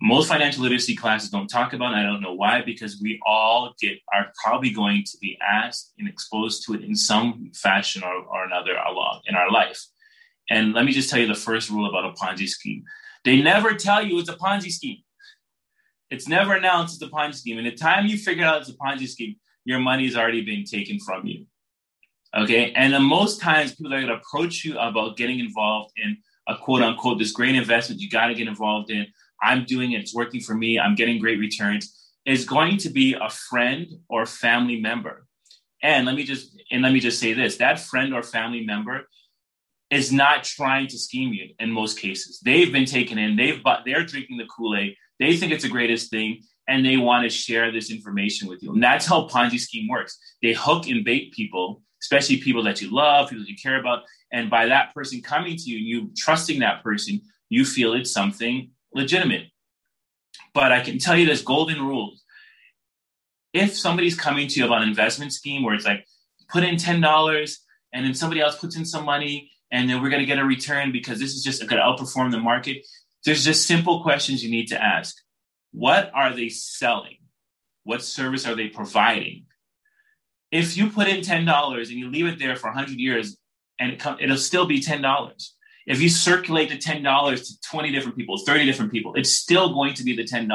[0.00, 1.96] Most financial literacy classes don't talk about it.
[1.96, 6.08] I don't know why, because we all get are probably going to be asked and
[6.08, 9.84] exposed to it in some fashion or, or another along in our life.
[10.50, 12.84] And let me just tell you the first rule about a Ponzi scheme.
[13.24, 14.98] They never tell you it's a Ponzi scheme.
[16.10, 17.58] It's never announced it's a Ponzi scheme.
[17.58, 20.64] And the time you figure out it's a Ponzi scheme, your money is already being
[20.64, 21.46] taken from you.
[22.36, 22.72] Okay.
[22.72, 26.16] And then most times people are going to approach you about getting involved in
[26.46, 29.06] a quote unquote, this great investment you got to get involved in.
[29.42, 30.00] I'm doing it.
[30.00, 30.78] It's working for me.
[30.78, 31.94] I'm getting great returns
[32.28, 35.26] is going to be a friend or family member.
[35.82, 39.08] And let me just and let me just say this: that friend or family member
[39.90, 42.40] is not trying to scheme you in most cases.
[42.44, 43.36] They've been taken in.
[43.36, 44.94] They've bought, they're drinking the Kool Aid.
[45.18, 48.72] They think it's the greatest thing, and they want to share this information with you.
[48.72, 50.18] And that's how Ponzi scheme works.
[50.42, 54.02] They hook and bait people, especially people that you love, people that you care about,
[54.32, 58.70] and by that person coming to you, you trusting that person, you feel it's something
[58.92, 59.46] legitimate.
[60.54, 62.14] But I can tell you this golden rule
[63.52, 66.04] if somebody's coming to you about an investment scheme where it's like
[66.48, 67.56] put in $10
[67.92, 70.44] and then somebody else puts in some money and then we're going to get a
[70.44, 72.84] return because this is just going to outperform the market
[73.28, 75.16] there's just simple questions you need to ask.
[75.72, 77.18] What are they selling?
[77.84, 79.46] What service are they providing?
[80.50, 83.36] If you put in $10 and you leave it there for 100 years
[83.78, 85.48] and it come, it'll still be $10
[85.86, 89.94] if you circulate the $10 to 20 different people 30 different people it's still going
[89.94, 90.46] to be the $10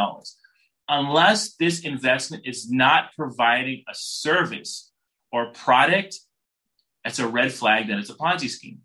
[0.90, 4.92] unless this investment is not providing a service
[5.32, 6.20] or product,
[7.04, 8.80] that's a red flag that it's a Ponzi scheme.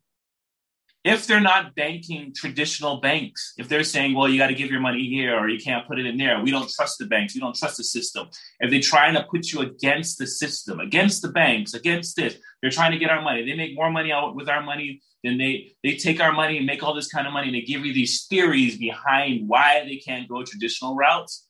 [1.09, 4.81] If they're not banking traditional banks, if they're saying, well, you got to give your
[4.81, 7.41] money here or you can't put it in there, we don't trust the banks, we
[7.41, 8.29] don't trust the system.
[8.61, 12.71] If they're trying to put you against the system, against the banks, against this, they're
[12.71, 13.45] trying to get our money.
[13.45, 16.67] They make more money out with our money than they they take our money and
[16.67, 17.49] make all this kind of money.
[17.49, 21.49] And they give you these theories behind why they can't go traditional routes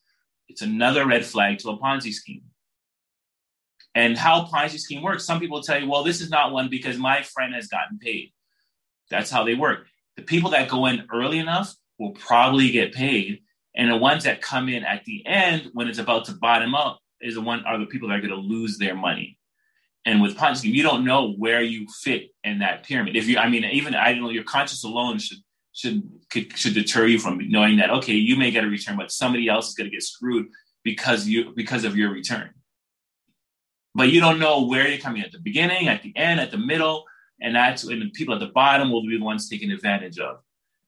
[0.49, 2.41] it's another red flag to a Ponzi scheme.
[3.95, 6.97] And how Ponzi scheme works, some people tell you, well, this is not one because
[6.97, 8.33] my friend has gotten paid.
[9.09, 9.87] That's how they work.
[10.17, 13.41] The people that go in early enough will probably get paid.
[13.75, 16.99] And the ones that come in at the end when it's about to bottom up
[17.21, 19.37] is the one are the people that are going to lose their money.
[20.05, 23.15] And with Ponzi scheme, you don't know where you fit in that pyramid.
[23.15, 25.39] If you, I mean, even I don't know, your conscience alone should
[25.73, 29.11] should could, should deter you from knowing that okay, you may get a return, but
[29.11, 30.47] somebody else is going to get screwed
[30.83, 32.49] because you because of your return.
[33.93, 36.57] But you don't know where you're coming at the beginning, at the end, at the
[36.57, 37.05] middle,
[37.41, 40.37] and that's when the people at the bottom will be the ones taken advantage of.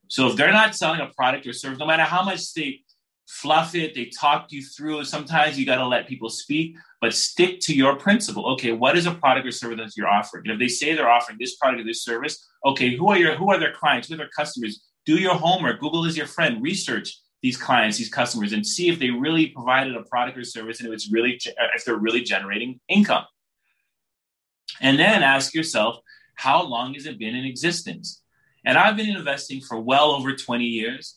[0.07, 2.81] So if they're not selling a product or service, no matter how much they
[3.27, 5.05] fluff it, they talk you through.
[5.05, 8.45] Sometimes you got to let people speak, but stick to your principle.
[8.53, 10.43] Okay, what is a product or service that you're offering?
[10.45, 13.35] And if they say they're offering this product or this service, okay, who are your
[13.35, 14.09] who are their clients?
[14.09, 14.83] Who are their customers?
[15.05, 15.79] Do your homework.
[15.79, 16.61] Google is your friend.
[16.61, 20.79] Research these clients, these customers, and see if they really provided a product or service
[20.79, 21.39] and if it's really
[21.73, 23.23] if they're really generating income.
[24.79, 25.97] And then ask yourself,
[26.41, 28.23] how long has it been in existence?
[28.65, 31.15] And I've been investing for well over 20 years,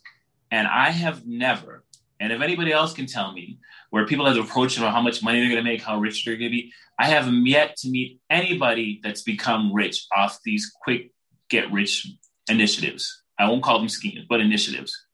[0.50, 1.82] and I have never,
[2.20, 3.58] and if anybody else can tell me,
[3.88, 6.36] where people have approached about how much money they're going to make, how rich they're
[6.36, 11.10] going to be, I have yet to meet anybody that's become rich off these quick
[11.48, 12.06] get rich
[12.50, 13.22] initiatives.
[13.38, 15.06] I won't call them schemes, but initiatives.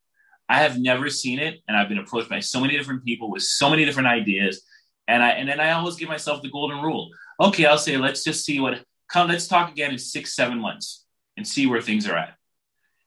[0.48, 3.42] I have never seen it, and I've been approached by so many different people with
[3.42, 4.62] so many different ideas,
[5.06, 7.10] and I and then I always give myself the golden rule.
[7.38, 9.28] Okay, I'll say let's just see what come.
[9.28, 11.04] Let's talk again in six, seven months
[11.36, 12.34] and see where things are at.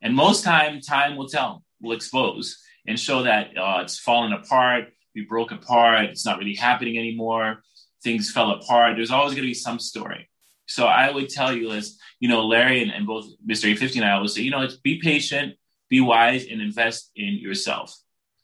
[0.01, 4.85] And most time, time will tell, will expose and show that uh, it's fallen apart.
[5.15, 6.05] We broke apart.
[6.05, 7.63] It's not really happening anymore.
[8.03, 8.95] Things fell apart.
[8.95, 10.29] There's always going to be some story.
[10.65, 13.65] So I would tell you, as you know, Larry and, and both Mr.
[13.65, 15.55] 850 and I always say, you know, be patient,
[15.89, 17.95] be wise, and invest in yourself.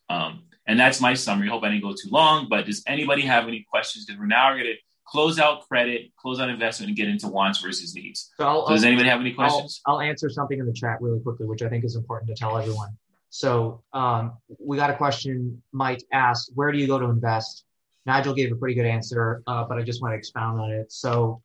[0.09, 1.47] Um, and that's my summary.
[1.47, 4.05] Hope I didn't go too long, but does anybody have any questions?
[4.05, 4.75] Because we're now going to
[5.09, 8.31] close out credit, close out investment, and get into wants versus needs.
[8.37, 9.81] So, so does anybody have any questions?
[9.85, 12.35] I'll, I'll, answer something in the chat really quickly, which I think is important to
[12.35, 12.89] tell everyone.
[13.29, 15.61] So um, we got a question.
[15.71, 17.65] Mike asked, "Where do you go to invest?"
[18.05, 20.91] Nigel gave a pretty good answer, uh, but I just want to expound on it.
[20.91, 21.41] So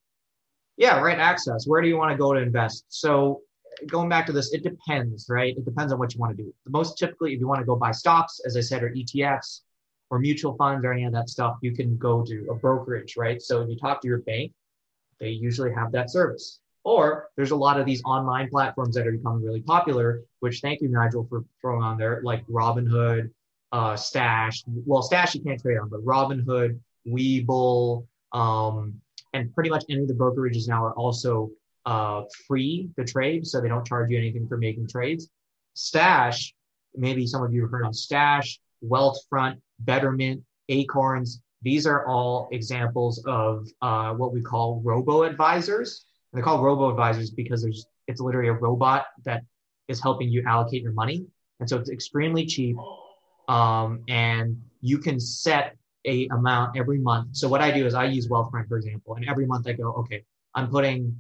[0.77, 1.18] yeah, right.
[1.18, 1.66] Access.
[1.66, 2.87] Where do you want to go to invest?
[2.88, 3.42] So
[3.87, 5.57] going back to this, it depends, right?
[5.57, 6.55] It depends on what you want to do.
[6.68, 9.61] Most typically, if you want to go buy stocks, as I said, or ETFs
[10.11, 13.40] or mutual funds or any of that stuff, you can go to a brokerage, right?
[13.40, 14.53] So if you talk to your bank,
[15.21, 16.61] they usually have that service.
[16.85, 20.83] Or there's a lot of these online platforms that are becoming really popular, which thank
[20.83, 23.31] you, Nigel, for throwing on there, like Robinhood,
[23.73, 24.62] uh, Stash.
[24.67, 29.01] Well, Stash you can't trade on, but Robinhood, Webull, um,
[29.33, 31.51] and pretty much any of the brokerages now are also
[31.87, 35.29] uh, free to trade, so they don't charge you anything for making trades.
[35.75, 36.55] Stash,
[36.95, 41.41] maybe some of you have heard of Stash, Wealthfront, Betterment, Acorns.
[41.63, 46.05] These are all examples of uh, what we call robo advisors.
[46.33, 49.43] And they're called robo advisors because there's it's literally a robot that
[49.89, 51.25] is helping you allocate your money,
[51.61, 52.77] and so it's extremely cheap.
[53.49, 57.29] Um, and you can set a amount every month.
[57.33, 59.93] So what I do is I use Wealthfront, for example, and every month I go,
[59.95, 61.19] okay, I'm putting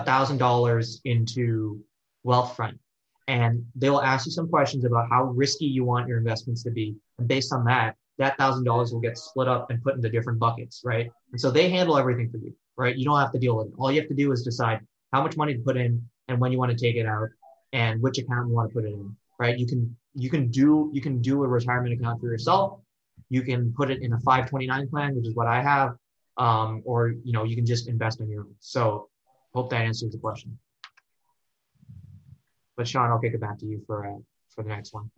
[0.00, 1.82] thousand dollars into
[2.26, 2.78] Wealthfront.
[3.28, 6.70] And they will ask you some questions about how risky you want your investments to
[6.70, 6.96] be.
[7.26, 10.82] Based on that, that thousand dollars will get split up and put into different buckets,
[10.84, 11.10] right?
[11.32, 12.96] And so they handle everything for you, right?
[12.96, 13.74] You don't have to deal with it.
[13.78, 14.80] All you have to do is decide
[15.12, 17.28] how much money to put in and when you want to take it out
[17.72, 19.58] and which account you want to put it in, right?
[19.58, 22.80] You can you can do you can do a retirement account for yourself.
[23.28, 25.96] You can put it in a 529 plan, which is what I have,
[26.36, 28.54] um, or you know you can just invest on your own.
[28.60, 29.08] So
[29.54, 30.58] hope that answers the question.
[32.76, 34.18] But Sean, I'll kick it back to you for uh,
[34.54, 35.10] for the next one.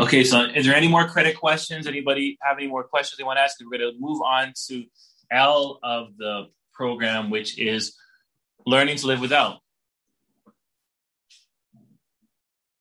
[0.00, 1.88] Okay, so is there any more credit questions?
[1.88, 3.56] Anybody have any more questions they want to ask?
[3.60, 4.84] We're going to move on to
[5.32, 7.96] L of the program, which is
[8.64, 9.58] learning to live without.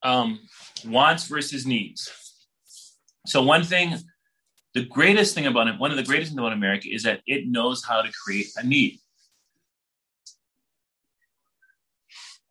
[0.04, 0.42] Um,
[0.86, 2.12] wants versus needs.
[3.26, 3.96] So one thing,
[4.76, 7.48] the greatest thing about it, one of the greatest things about America is that it
[7.48, 9.00] knows how to create a need.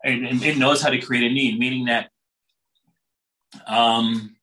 [0.03, 2.11] And it knows how to create a need, meaning that
[3.67, 4.36] um,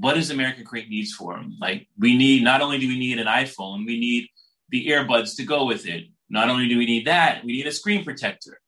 [0.00, 1.42] what does America create needs for?
[1.60, 4.28] Like we need not only do we need an iPhone, we need
[4.70, 6.04] the earbuds to go with it.
[6.30, 8.60] Not only do we need that, we need a screen protector.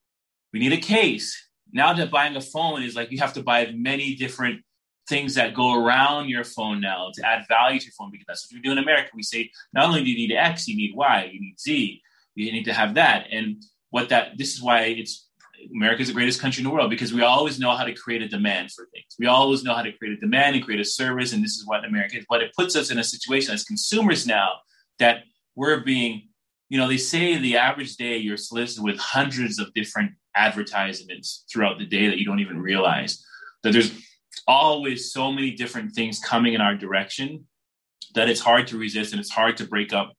[0.53, 1.35] We need a case.
[1.71, 4.61] Now that buying a phone is like you have to buy many different
[5.09, 8.51] things that go around your phone now to add value to your phone because that's
[8.51, 9.09] what we do in America.
[9.15, 12.01] We say not only do you need X, you need Y, you need Z,
[12.35, 13.27] you need to have that.
[13.31, 15.26] And what that this is why it's
[15.73, 18.21] America is the greatest country in the world because we always know how to create
[18.21, 19.15] a demand for things.
[19.19, 21.65] We always know how to create a demand and create a service, and this is
[21.65, 22.25] what America is.
[22.29, 24.49] But it puts us in a situation as consumers now
[24.99, 25.23] that
[25.55, 26.29] we're being,
[26.69, 31.79] you know, they say the average day you're solicited with hundreds of different advertisements throughout
[31.79, 33.23] the day that you don't even realize.
[33.63, 33.91] That there's
[34.47, 37.45] always so many different things coming in our direction
[38.15, 40.13] that it's hard to resist and it's hard to break up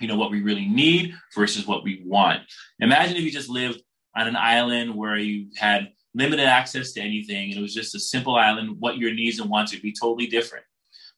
[0.00, 2.40] you know what we really need versus what we want
[2.80, 3.80] imagine if you just lived
[4.16, 8.00] on an island where you had limited access to anything and it was just a
[8.00, 10.64] simple island, what your needs and wants would be totally different.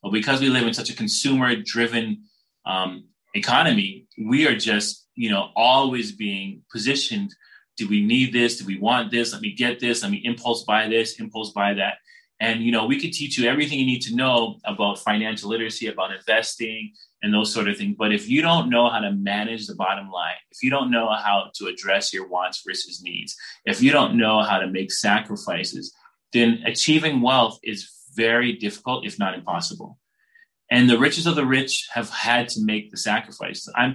[0.02, 2.24] But because we live in such a consumer driven
[2.66, 3.04] um,
[3.34, 7.34] economy, we are just, you know, always being positioned.
[7.76, 8.58] Do we need this?
[8.58, 9.32] Do we want this?
[9.32, 10.02] Let me get this.
[10.02, 11.94] Let me impulse buy this, impulse buy that.
[12.40, 15.86] And, you know, we could teach you everything you need to know about financial literacy,
[15.86, 16.92] about investing,
[17.22, 17.96] and those sort of things.
[17.98, 21.08] But if you don't know how to manage the bottom line, if you don't know
[21.10, 25.94] how to address your wants versus needs, if you don't know how to make sacrifices,
[26.32, 29.98] then achieving wealth is very difficult, if not impossible.
[30.70, 33.68] And the richest of the rich have had to make the sacrifice.
[33.76, 33.94] I'm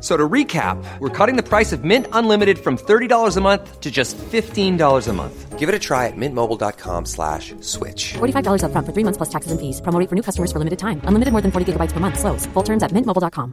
[0.00, 3.90] So to recap, we're cutting the price of Mint Unlimited from $30 a month to
[3.90, 5.58] just $15 a month.
[5.58, 8.12] Give it a try at mintmobile.com slash switch.
[8.14, 9.80] $45 up front for three months plus taxes and fees.
[9.80, 11.00] Promo for new customers for limited time.
[11.02, 12.20] Unlimited more than 40 gigabytes per month.
[12.20, 12.46] Slows.
[12.46, 13.52] Full terms at mintmobile.com.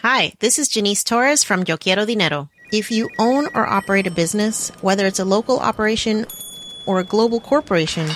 [0.00, 2.50] Hi, this is Janice Torres from Yo Quiero Dinero.
[2.72, 6.26] If you own or operate a business, whether it's a local operation
[6.86, 8.08] or a global corporation,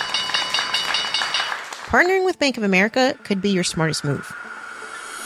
[1.87, 4.35] partnering with Bank of America could be your smartest move.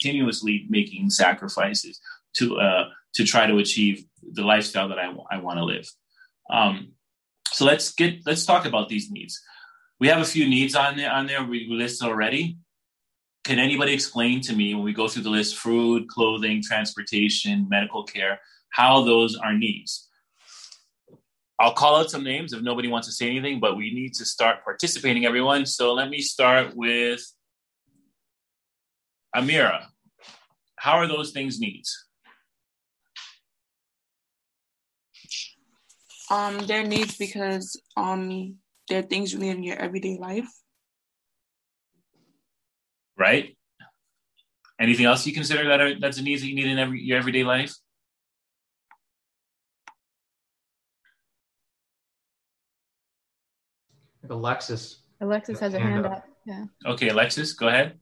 [0.00, 2.00] Continuously making sacrifices
[2.34, 2.84] to uh,
[3.14, 5.88] to try to achieve the lifestyle that I, I want to live.
[6.50, 6.92] Um,
[7.48, 9.40] so let's get let's talk about these needs.
[9.98, 12.58] We have a few needs on there on there we listed already.
[13.44, 18.04] Can anybody explain to me when we go through the list food, clothing, transportation, medical
[18.04, 18.38] care,
[18.70, 20.08] how those are needs?
[21.58, 24.24] I'll call out some names if nobody wants to say anything, but we need to
[24.24, 25.66] start participating, everyone.
[25.66, 27.20] So let me start with
[29.34, 29.86] Amira.
[30.76, 32.06] How are those things needs?
[36.30, 38.56] Um, they're needs because um
[38.88, 40.48] they're things you need in your everyday life.
[43.16, 43.56] Right.
[44.80, 47.18] Anything else you consider that are, that's a needs that you need in every, your
[47.18, 47.74] everyday life?
[54.30, 55.02] Alexis.
[55.20, 56.12] Alexis has a Hand hand up.
[56.12, 56.24] up.
[56.46, 56.64] Yeah.
[56.86, 57.98] Okay, Alexis, go ahead.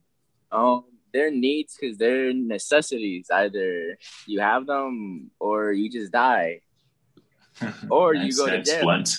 [0.52, 3.26] Um, they're needs because they're necessities.
[3.32, 3.96] Either
[4.26, 6.60] you have them or you just die,
[7.90, 8.82] or you go to jail.
[8.82, 9.10] blunt.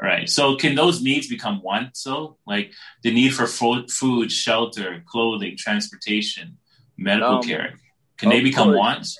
[0.00, 0.28] Right.
[0.28, 2.00] So can those needs become wants?
[2.02, 2.72] So like
[3.02, 6.58] the need for fo- food, shelter, clothing, transportation,
[6.98, 7.74] medical Um, care.
[8.18, 8.78] Can they become course.
[8.78, 9.18] wants?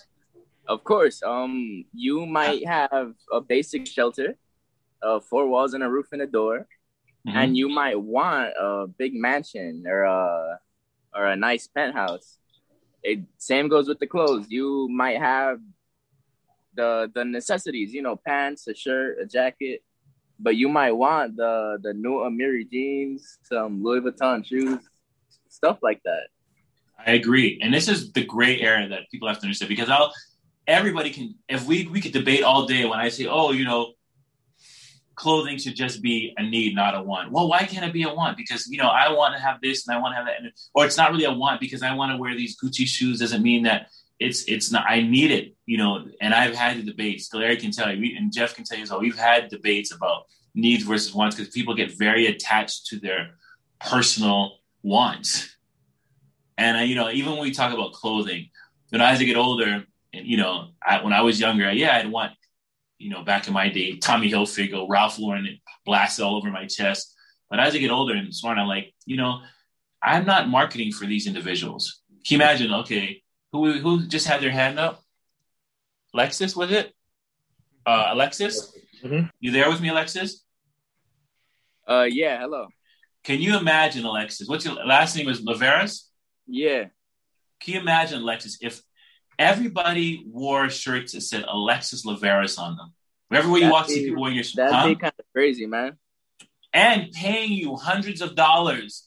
[0.66, 1.22] Of course.
[1.22, 4.36] Um, you might have a basic shelter,
[5.02, 6.66] uh, four walls and a roof and a door,
[7.26, 7.34] Mhm.
[7.34, 10.60] and you might want a big mansion or a
[11.14, 12.38] or a nice penthouse.
[13.02, 14.46] It same goes with the clothes.
[14.48, 15.60] You might have
[16.74, 19.82] the the necessities, you know, pants, a shirt, a jacket,
[20.38, 24.80] but you might want the the new Amiri jeans, some Louis Vuitton shoes,
[25.48, 26.28] stuff like that.
[27.04, 27.58] I agree.
[27.62, 30.12] And this is the gray area that people have to understand because I'll
[30.66, 33.94] everybody can if we we could debate all day when I say, oh, you know,
[35.22, 37.30] clothing should just be a need, not a want.
[37.30, 38.36] Well, why can't it be a want?
[38.36, 40.52] Because you know, I want to have this and I want to have that, and,
[40.74, 43.20] or it's not really a want because I want to wear these Gucci shoes.
[43.20, 43.86] Doesn't mean that
[44.18, 44.84] it's it's not.
[44.88, 46.04] I need it, you know.
[46.20, 47.32] And I've had the debates.
[47.32, 49.00] Larry can tell you, and Jeff can tell you as well.
[49.00, 50.24] We've had debates about
[50.56, 53.36] needs versus wants because people get very attached to their
[53.80, 55.56] personal wants.
[56.58, 58.50] And I, you know, even when we talk about clothing,
[58.90, 61.96] you know, as I get older, and you know, I, when I was younger, yeah,
[61.96, 62.32] I'd want,
[63.03, 67.14] you know, back in my day, Tommy Hilfiger, Ralph Lauren, blasts all over my chest.
[67.50, 69.40] But as I get older and smart, I'm like, you know,
[70.03, 72.03] I'm not marketing for these individuals.
[72.24, 72.72] Can you imagine?
[72.72, 75.03] Okay, who who just had their hand up?
[76.14, 76.92] Alexis, was it?
[77.84, 78.72] Uh, Alexis,
[79.40, 80.44] you there with me, Alexis?
[81.88, 82.38] Uh, yeah.
[82.38, 82.68] Hello.
[83.24, 84.48] Can you imagine, Alexis?
[84.48, 85.28] What's your last name?
[85.28, 86.09] Is Laveras?
[86.46, 86.86] Yeah.
[87.61, 88.80] Can you imagine, Alexis, if
[89.43, 92.93] everybody wore shirts that said Alexis Laveras on them?
[93.30, 94.57] Everywhere you walk, see people wearing your shirt.
[94.57, 94.88] That'd Huh?
[94.88, 95.99] be kind of crazy, man.
[96.74, 99.07] and paying you hundreds of dollars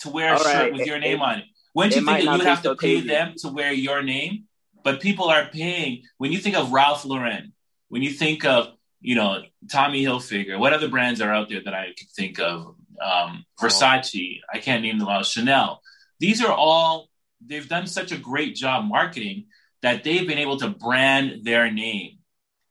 [0.00, 1.44] to wear a All shirt right, with it- your name it- on it.
[1.74, 3.08] Wouldn't it you think that you would have so to pay crazy.
[3.08, 4.44] them to wear your name?
[4.84, 6.02] But people are paying.
[6.18, 7.54] When you think of Ralph Lauren,
[7.88, 11.72] when you think of you know Tommy Hilfiger, what other brands are out there that
[11.74, 12.76] I could think of?
[13.00, 15.22] Um, Versace, I can't name them all.
[15.22, 15.80] Chanel.
[16.20, 17.08] These are all.
[17.46, 19.46] They've done such a great job marketing
[19.82, 22.18] that they've been able to brand their name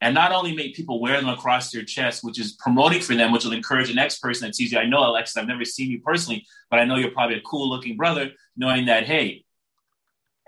[0.02, 3.32] and not only make people wear them across their chest, which is promoting for them,
[3.32, 4.80] which will encourage the next person that sees you.
[4.80, 7.70] I know, Alexis, I've never seen you personally, but I know you're probably a cool
[7.70, 9.46] looking brother, knowing that, hey,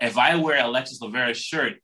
[0.00, 1.74] if I wear Alexis Lavera's shirt,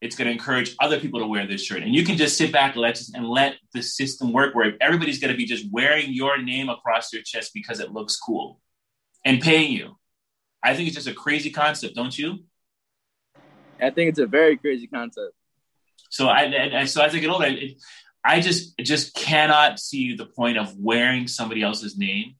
[0.00, 1.82] it's going to encourage other people to wear this shirt.
[1.82, 5.30] And you can just sit back, Alexis, and let the system work where everybody's going
[5.30, 8.60] to be just wearing your name across their chest because it looks cool
[9.24, 9.96] and paying you.
[10.62, 12.44] I think it's just a crazy concept, don't you?
[13.80, 15.34] I think it's a very crazy concept.
[16.10, 17.80] So I, and, and so as I get older, it,
[18.24, 22.34] I just just cannot see the point of wearing somebody else's name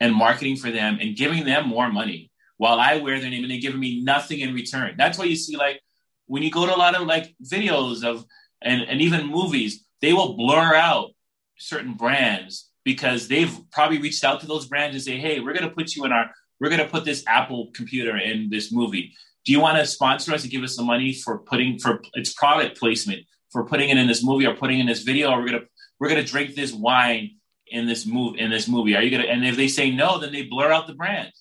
[0.00, 3.50] and marketing for them and giving them more money while I wear their name and
[3.50, 4.94] they giving me nothing in return.
[4.98, 5.80] That's why you see like
[6.26, 8.24] when you go to a lot of like videos of
[8.62, 11.10] and, and even movies, they will blur out
[11.58, 15.70] certain brands because they've probably reached out to those brands and say, hey, we're gonna
[15.70, 19.12] put you in our we're gonna put this Apple computer in this movie.
[19.44, 22.32] Do you want to sponsor us and give us the money for putting for its
[22.34, 25.30] product placement for putting it in this movie or putting in this video?
[25.30, 25.64] Or we're gonna
[25.98, 27.36] we're gonna drink this wine
[27.66, 28.94] in this move in this movie.
[28.94, 29.24] Are you gonna?
[29.24, 31.32] And if they say no, then they blur out the brand.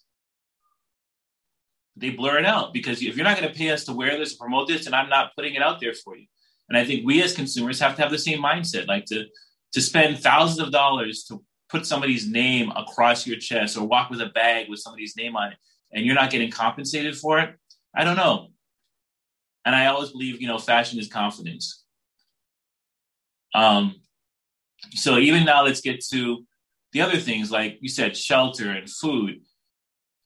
[2.00, 4.36] They blur it out because if you're not going to pay us to wear this
[4.36, 6.28] promote this, and I'm not putting it out there for you.
[6.70, 9.26] And I think we as consumers have to have the same mindset, like to
[9.74, 14.22] to spend thousands of dollars to put somebody's name across your chest or walk with
[14.22, 15.58] a bag with somebody's name on it,
[15.94, 17.56] and you're not getting compensated for it.
[17.96, 18.50] I don't know.
[19.66, 21.84] And I always believe, you know, fashion is confidence.
[23.54, 23.96] Um,
[24.92, 26.46] so even now, let's get to
[26.92, 29.42] the other things, like you said, shelter and food.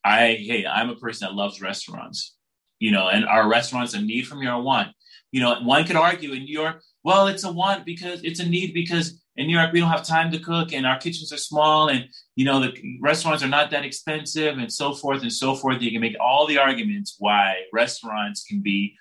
[0.04, 2.36] I hey, I'm a person that loves restaurants,
[2.80, 4.90] you know, and are restaurants a need from your want?
[5.32, 8.48] You know, one could argue in New York, well, it's a want because it's a
[8.48, 11.38] need because in New York we don't have time to cook and our kitchens are
[11.38, 15.56] small and you know the restaurants are not that expensive and so forth and so
[15.56, 15.82] forth.
[15.82, 18.96] You can make all the arguments why restaurants can be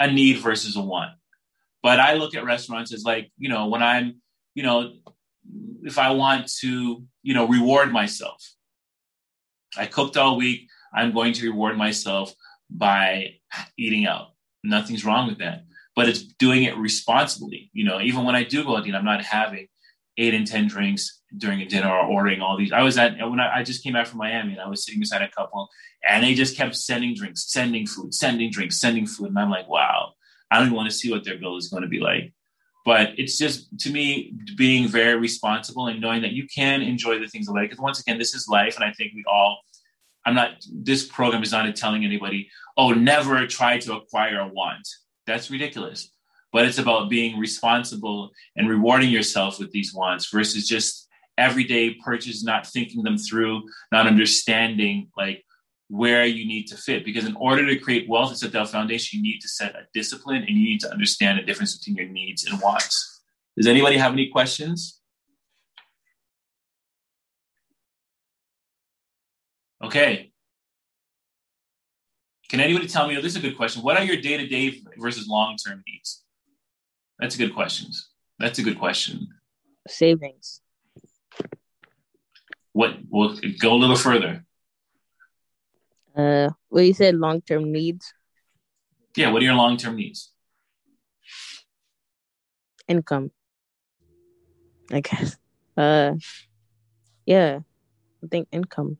[0.00, 1.12] a need versus a want.
[1.82, 4.22] But I look at restaurants as like, you know, when I'm,
[4.54, 4.92] you know,
[5.82, 8.42] if I want to, you know, reward myself.
[9.76, 10.68] I cooked all week.
[10.94, 12.34] I'm going to reward myself
[12.70, 13.36] by
[13.76, 14.28] eating out.
[14.62, 15.64] Nothing's wrong with that.
[15.94, 17.70] But it's doing it responsibly.
[17.72, 19.68] You know, even when I do go out, I'm not having
[20.18, 22.72] eight and ten drinks during a dinner or ordering all these.
[22.72, 25.00] I was at when I, I, just came back from Miami and I was sitting
[25.00, 25.68] beside a couple
[26.06, 29.28] and they just kept sending drinks, sending food, sending drinks, sending food.
[29.28, 30.12] And I'm like, wow,
[30.50, 32.32] I don't even want to see what their bill is going to be like.
[32.84, 37.28] But it's just to me being very responsible and knowing that you can enjoy the
[37.28, 37.70] things of life.
[37.70, 39.60] Because once again, this is life, and I think we all.
[40.26, 40.50] I'm not.
[40.72, 44.88] This program is not telling anybody, oh, never try to acquire a want.
[45.26, 46.10] That's ridiculous
[46.52, 51.08] but it's about being responsible and rewarding yourself with these wants versus just
[51.38, 55.44] everyday purchase, not thinking them through, not understanding like
[55.88, 57.04] where you need to fit.
[57.04, 60.42] Because in order to create wealth at Citadel Foundation, you need to set a discipline
[60.42, 63.22] and you need to understand the difference between your needs and wants.
[63.56, 65.00] Does anybody have any questions?
[69.82, 70.31] Okay.
[72.52, 73.16] Can anybody tell me?
[73.16, 73.82] Oh, this is a good question.
[73.82, 76.22] What are your day to day versus long term needs?
[77.18, 77.90] That's a good question.
[78.38, 79.28] That's a good question.
[79.88, 80.60] Savings.
[82.74, 82.98] What?
[83.08, 84.44] We'll go a little further.
[86.14, 88.12] Uh, well, you said long term needs.
[89.16, 89.32] Yeah.
[89.32, 90.30] What are your long term needs?
[92.86, 93.30] Income.
[94.90, 95.38] I guess.
[95.74, 96.16] Uh,
[97.24, 97.60] yeah.
[98.22, 98.98] I think income.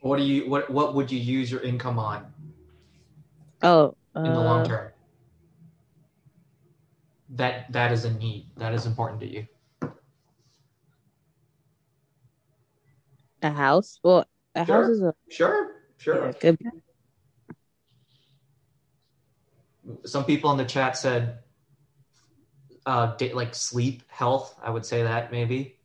[0.00, 2.32] What do you what What would you use your income on?
[3.62, 4.92] Oh, in the long uh, term.
[7.30, 8.46] That that is a need.
[8.56, 9.46] That is important to you.
[13.42, 14.00] A house?
[14.02, 14.24] Well
[14.54, 14.82] a sure.
[14.82, 15.76] house is a sure.
[15.98, 16.32] Sure.
[16.42, 16.52] Yeah,
[20.06, 21.40] some people in the chat said
[22.86, 24.58] uh like sleep health.
[24.62, 25.76] I would say that maybe.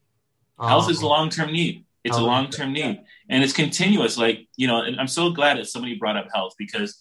[0.57, 2.80] Health um, is a long-term need it's a long-term need.
[2.80, 2.95] Yeah.
[3.30, 4.18] and it's continuous.
[4.18, 6.91] Like you know and i'm so glad that somebody brought up health because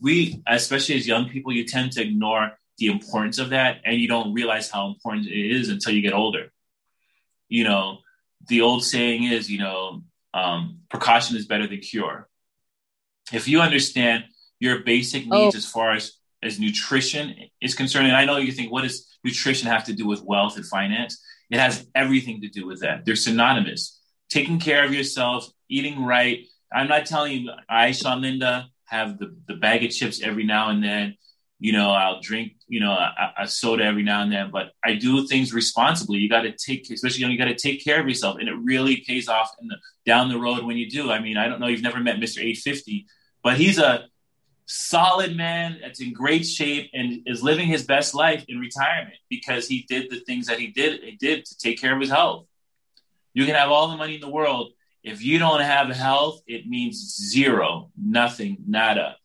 [0.00, 4.08] we especially as young people you tend to ignore the importance of that and you
[4.08, 6.52] don't realize how important it is until you get older.
[7.48, 7.98] You know
[8.48, 10.02] the old saying is you know
[10.34, 12.28] um, precaution is better than cure.
[13.32, 14.24] If you understand
[14.58, 15.58] your basic needs oh.
[15.58, 19.68] as far as as nutrition is concerned and i know you think what does nutrition
[19.68, 21.22] have to do with wealth and finance?
[21.50, 23.04] It has everything to do with that.
[23.04, 23.99] They're synonymous
[24.30, 29.36] taking care of yourself eating right i'm not telling you i sean linda have the,
[29.46, 31.14] the bag of chips every now and then
[31.60, 34.94] you know, I'll drink, you know, a, a, soda every now and then, but I
[34.94, 36.18] do things responsibly.
[36.18, 38.48] You got to take, especially, you know, you got to take care of yourself and
[38.48, 39.76] it really pays off in the,
[40.06, 41.10] down the road when you do.
[41.10, 42.38] I mean, I don't know, you've never met Mr.
[42.38, 43.06] 850,
[43.44, 44.06] but he's a
[44.64, 49.68] solid man that's in great shape and is living his best life in retirement because
[49.68, 52.46] he did the things that he did, he did to take care of his health.
[53.34, 54.72] You can have all the money in the world.
[55.02, 59.16] If you don't have health, it means zero, nothing, nada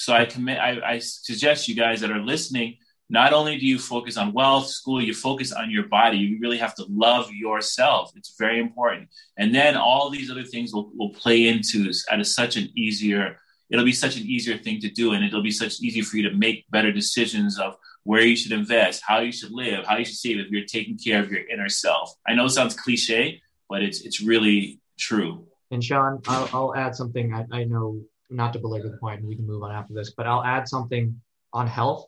[0.00, 0.58] so I commit.
[0.58, 2.78] I, I suggest you guys that are listening.
[3.10, 6.16] Not only do you focus on wealth, school, you focus on your body.
[6.16, 8.10] You really have to love yourself.
[8.16, 9.10] It's very important.
[9.36, 13.36] And then all these other things will, will play into at a, such an easier,
[13.68, 15.12] it'll be such an easier thing to do.
[15.12, 18.52] And it'll be such easier for you to make better decisions of where you should
[18.52, 21.46] invest, how you should live, how you should save if you're taking care of your
[21.48, 22.14] inner self.
[22.26, 25.46] I know it sounds cliche, but it's, it's really true.
[25.70, 29.36] And Sean, I'll, I'll add something I, I know not to belabor the and we
[29.36, 31.20] can move on after this, but I'll add something
[31.52, 32.06] on health.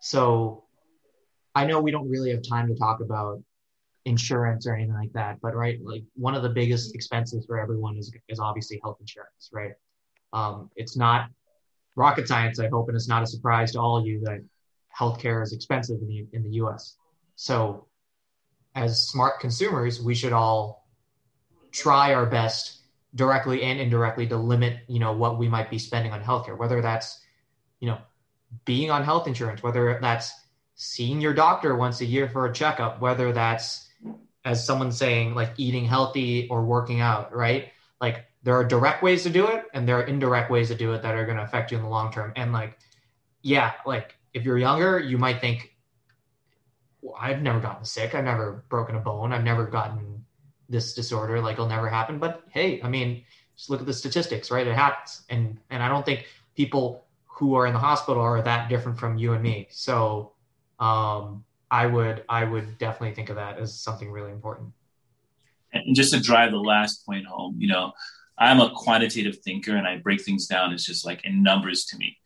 [0.00, 0.64] So
[1.54, 3.42] I know we don't really have time to talk about
[4.04, 7.96] insurance or anything like that, but right, like one of the biggest expenses for everyone
[7.96, 9.72] is is obviously health insurance, right?
[10.32, 11.30] Um, it's not
[11.96, 14.40] rocket science, I hope, and it's not a surprise to all of you that
[14.98, 16.96] healthcare is expensive in the in the U.S.
[17.36, 17.86] So,
[18.74, 20.86] as smart consumers, we should all
[21.72, 22.80] try our best
[23.14, 26.80] directly and indirectly to limit, you know, what we might be spending on healthcare, whether
[26.80, 27.20] that's,
[27.80, 27.98] you know,
[28.64, 30.32] being on health insurance, whether that's
[30.74, 33.88] seeing your doctor once a year for a checkup, whether that's
[34.44, 37.72] as someone saying like eating healthy or working out, right?
[38.00, 40.92] Like there are direct ways to do it and there are indirect ways to do
[40.92, 42.32] it that are going to affect you in the long term.
[42.36, 42.78] And like,
[43.42, 45.74] yeah, like if you're younger, you might think,
[47.00, 48.14] well, I've never gotten sick.
[48.14, 49.32] I've never broken a bone.
[49.32, 50.24] I've never gotten
[50.68, 51.40] this disorder.
[51.40, 52.18] Like it'll never happen.
[52.18, 53.24] But hey i mean
[53.56, 54.66] just look at the statistics right?
[54.66, 55.22] It happens.
[55.30, 56.26] And and i don't think
[56.56, 59.68] people who are in the hospital are that different from you and me.
[59.70, 60.32] So
[60.80, 64.72] um i would i would definitely think of that as something really important.
[65.72, 67.92] And just to drive the last point home you know
[68.38, 71.96] i'm a quantitative thinker and i break things down it's just like in numbers to
[71.96, 72.16] me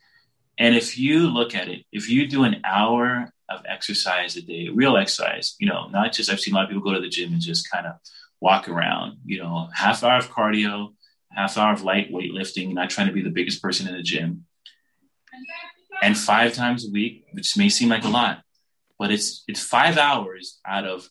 [0.59, 4.69] and if you look at it if you do an hour of exercise a day,
[4.69, 7.09] real exercise, you know, not just, I've seen a lot of people go to the
[7.09, 7.95] gym and just kind of
[8.41, 10.95] walk around, you know, half hour of cardio,
[11.31, 14.45] half hour of light weightlifting, not trying to be the biggest person in the gym.
[16.03, 18.43] And five times a week, which may seem like a lot,
[18.99, 21.09] but it's it's five hours out of,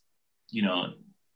[0.50, 0.94] you know,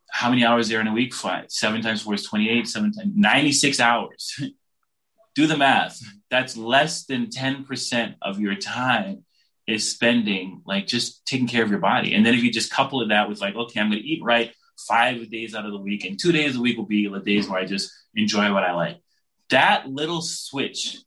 [0.09, 1.13] how many hours there in a week?
[1.13, 4.39] Five, seven times four is 28, seven times 96 hours.
[5.35, 5.99] Do the math.
[6.31, 9.25] That's less than 10% of your time
[9.67, 12.15] is spending like just taking care of your body.
[12.15, 14.51] And then if you just couple that with like, okay, I'm going to eat right
[14.87, 17.47] five days out of the week, and two days a week will be the days
[17.47, 18.97] where I just enjoy what I like.
[19.49, 20.97] That little switch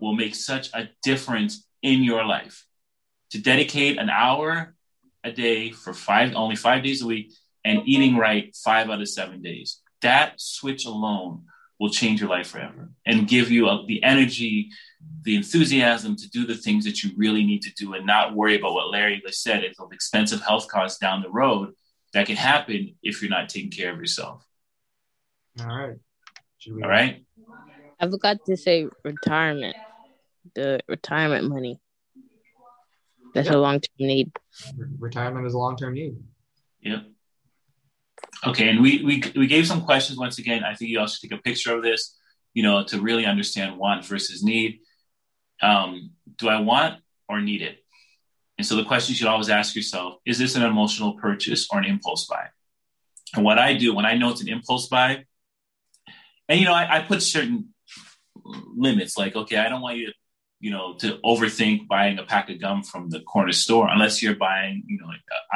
[0.00, 2.64] will make such a difference in your life.
[3.30, 4.74] To dedicate an hour
[5.24, 7.32] a day for five, only five days a week,
[7.64, 9.80] and eating right five out of seven days.
[10.02, 11.44] That switch alone
[11.82, 14.70] will change your life forever and give you a, the energy,
[15.22, 18.56] the enthusiasm to do the things that you really need to do and not worry
[18.56, 21.72] about what Larry said, it's of expensive health costs down the road
[22.12, 24.46] that can happen if you're not taking care of yourself.
[25.58, 25.96] All right.
[26.68, 27.24] All right.
[27.98, 29.74] I forgot to say retirement,
[30.54, 31.80] the retirement money.
[33.34, 33.56] That's Yep.
[33.56, 34.30] a long term need.
[35.00, 36.14] Retirement is a long term need.
[36.82, 37.06] Yep.
[38.44, 40.64] Okay, and we, we we gave some questions once again.
[40.64, 42.18] I think you also take a picture of this,
[42.54, 44.80] you know, to really understand want versus need.
[45.60, 47.78] Um, do I want or need it?
[48.58, 51.78] And so the question you should always ask yourself: Is this an emotional purchase or
[51.78, 52.48] an impulse buy?
[53.34, 55.24] And what I do when I know it's an impulse buy,
[56.48, 57.68] and you know, I, I put certain
[58.44, 60.12] limits, like okay, I don't want you to,
[60.58, 64.34] you know, to overthink buying a pack of gum from the corner store unless you're
[64.34, 65.12] buying, you know,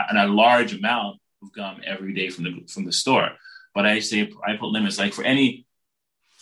[0.08, 1.18] a, a large amount
[1.54, 3.30] gum every day from the from the store.
[3.74, 4.98] But I say I put limits.
[4.98, 5.66] Like for any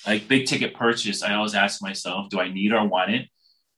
[0.06, 3.28] like big ticket purchase, I always ask myself, do I need or want it?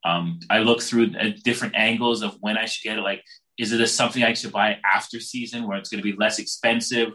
[0.04, 3.02] Um, I look through uh, different angles of when I should get it.
[3.02, 3.22] Like,
[3.58, 6.38] is it a, something I should buy after season where it's going to be less
[6.38, 7.12] expensive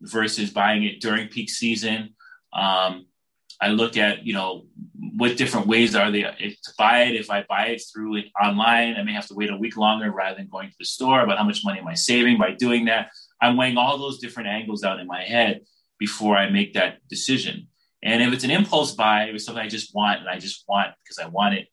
[0.00, 2.14] versus buying it during peak season?
[2.52, 3.06] Um,
[3.60, 4.66] I look at, you know,
[5.16, 7.16] what different ways are they to buy it.
[7.16, 10.10] If I buy it through it online, I may have to wait a week longer
[10.12, 11.26] rather than going to the store.
[11.26, 13.10] But how much money am I saving by doing that?
[13.40, 15.62] I'm weighing all those different angles out in my head
[15.98, 17.68] before I make that decision.
[18.02, 20.64] And if it's an impulse buy, it was something I just want and I just
[20.68, 21.68] want because I want it,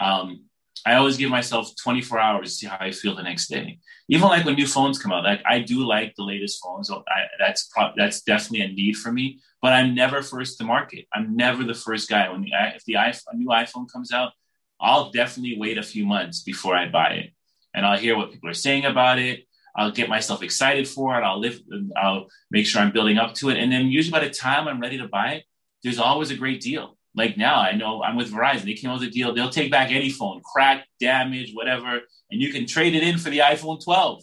[0.00, 0.44] um,
[0.84, 3.78] I always give myself 24 hours to see how I feel the next day.
[4.08, 6.90] Even like when new phones come out, like I do like the latest phones.
[6.90, 7.00] I,
[7.38, 9.38] that's pro- that's definitely a need for me.
[9.60, 11.06] But I'm never first to market.
[11.14, 12.28] I'm never the first guy.
[12.28, 14.32] When the if the iPhone, a new iPhone comes out,
[14.80, 17.30] I'll definitely wait a few months before I buy it,
[17.72, 19.46] and I'll hear what people are saying about it.
[19.74, 21.22] I'll get myself excited for it.
[21.22, 21.60] I'll live.
[21.96, 24.80] I'll make sure I'm building up to it, and then usually by the time I'm
[24.80, 25.44] ready to buy it,
[25.82, 26.96] there's always a great deal.
[27.14, 28.64] Like now, I know I'm with Verizon.
[28.64, 29.34] They came out with a deal.
[29.34, 32.00] They'll take back any phone, crack, damage, whatever,
[32.30, 34.22] and you can trade it in for the iPhone 12.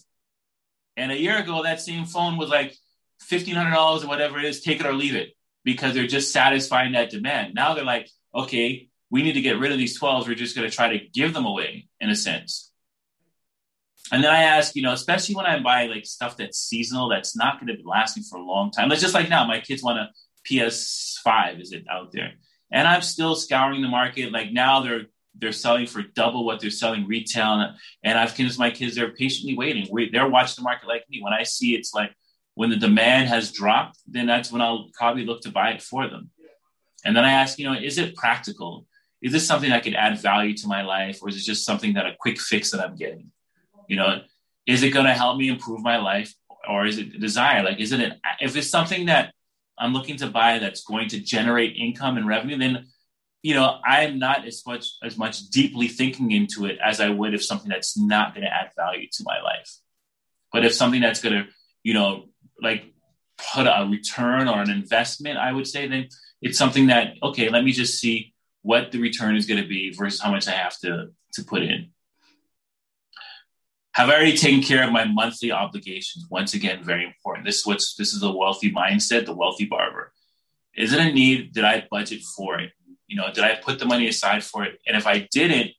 [0.97, 2.75] And a year ago, that same phone was like
[3.19, 4.61] fifteen hundred dollars or whatever it is.
[4.61, 5.29] Take it or leave it
[5.63, 7.53] because they're just satisfying that demand.
[7.53, 10.27] Now they're like, okay, we need to get rid of these 12s.
[10.27, 12.68] We're just going to try to give them away in a sense.
[14.11, 17.35] And then I ask, you know, especially when I buy like stuff that's seasonal, that's
[17.35, 18.89] not going to last me for a long time.
[18.89, 20.09] Like just like now, my kids want a
[20.49, 22.33] PS5, is it out there?
[22.71, 24.31] And I'm still scouring the market.
[24.31, 25.05] Like now they're
[25.35, 27.73] they're selling for double what they're selling retail.
[28.03, 29.87] And I've convinced my kids they're patiently waiting.
[29.89, 31.21] We, they're watching the market like me.
[31.21, 32.13] When I see it's like
[32.55, 36.09] when the demand has dropped, then that's when I'll probably look to buy it for
[36.09, 36.31] them.
[37.05, 38.85] And then I ask, you know, is it practical?
[39.21, 41.93] Is this something that could add value to my life, or is it just something
[41.93, 43.31] that a quick fix that I'm getting?
[43.89, 44.21] You know,
[44.65, 46.33] is it going to help me improve my life,
[46.69, 47.63] or is it a desire?
[47.63, 49.33] Like, is it an if it's something that
[49.77, 52.85] I'm looking to buy that's going to generate income and revenue, then
[53.41, 57.33] you know I'm not as much as much deeply thinking into it as I would
[57.33, 59.75] if something that's not going to add value to my life.
[60.53, 61.47] But if something that's going to,
[61.83, 62.25] you know,
[62.61, 62.85] like
[63.53, 66.09] put a return or an investment, I would say then
[66.41, 69.91] it's something that okay, let me just see what the return is going to be
[69.91, 71.91] versus how much I have to to put in.
[73.93, 76.27] Have I already taken care of my monthly obligations?
[76.29, 77.45] Once again, very important.
[77.45, 80.11] This is what's this is the wealthy mindset, the wealthy barber.
[80.75, 81.53] Is it a need?
[81.53, 82.71] Did I budget for it?
[83.07, 84.79] You know, did I put the money aside for it?
[84.87, 85.71] And if I didn't,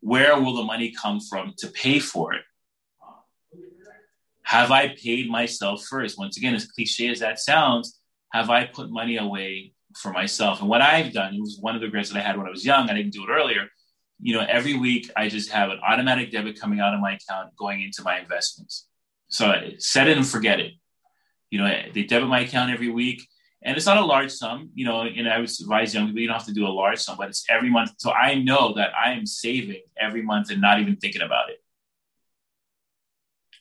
[0.00, 2.42] where will the money come from to pay for it?
[4.42, 6.18] Have I paid myself first?
[6.18, 8.00] Once again, as cliche as that sounds,
[8.32, 10.60] have I put money away for myself?
[10.60, 12.50] And what I've done, it was one of the regrets that I had when I
[12.50, 13.68] was young, I didn't do it earlier.
[14.22, 17.56] You know, every week I just have an automatic debit coming out of my account
[17.56, 18.86] going into my investments.
[19.28, 20.72] So I set it and forget it.
[21.50, 23.28] You know, they debit my account every week.
[23.64, 26.28] And it's not a large sum, you know, and I would advise young people, you
[26.28, 27.92] don't have to do a large sum, but it's every month.
[27.98, 31.58] So I know that I am saving every month and not even thinking about it.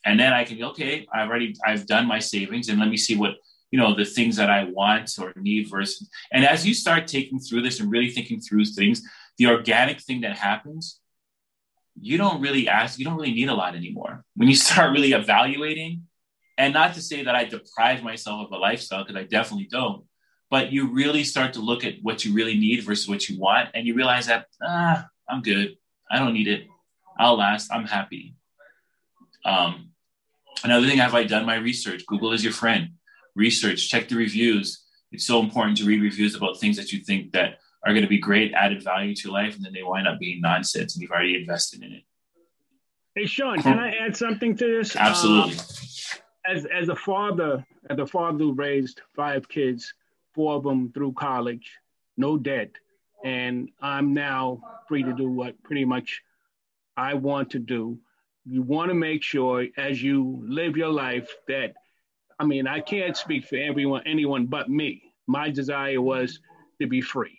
[0.03, 3.16] and then I can okay, I've already I've done my savings, and let me see
[3.16, 3.36] what
[3.70, 6.09] you know the things that I want or need versus.
[6.32, 9.03] And as you start taking through this and really thinking through things,
[9.38, 10.99] the organic thing that happens,
[11.99, 14.23] you don't really ask, you don't really need a lot anymore.
[14.36, 16.03] When you start really evaluating,
[16.57, 20.03] and not to say that I deprive myself of a lifestyle because I definitely don't,
[20.49, 23.69] but you really start to look at what you really need versus what you want,
[23.73, 25.77] and you realize that ah, I'm good.
[26.09, 26.67] I don't need it.
[27.17, 27.71] I'll last.
[27.71, 28.36] I'm happy.
[29.45, 29.91] Um,
[30.63, 32.05] another thing, have I done my research?
[32.05, 32.89] Google is your friend.
[33.36, 34.84] Research, check the reviews.
[35.11, 38.09] It's so important to read reviews about things that you think that are going to
[38.09, 41.11] be great added value to life, and then they wind up being nonsense, and you've
[41.11, 42.03] already invested in it.
[43.15, 44.95] Hey, Sean, can I add something to this?
[44.95, 45.53] Absolutely.
[45.53, 45.65] Um,
[46.45, 49.93] as as a father, as a father who raised five kids,
[50.34, 51.71] four of them through college,
[52.17, 52.71] no debt,
[53.23, 56.21] and I'm now free to do what pretty much
[56.97, 57.99] I want to do.
[58.45, 61.73] You want to make sure as you live your life that,
[62.39, 65.03] I mean, I can't speak for everyone, anyone but me.
[65.27, 66.39] My desire was
[66.82, 67.38] to be free,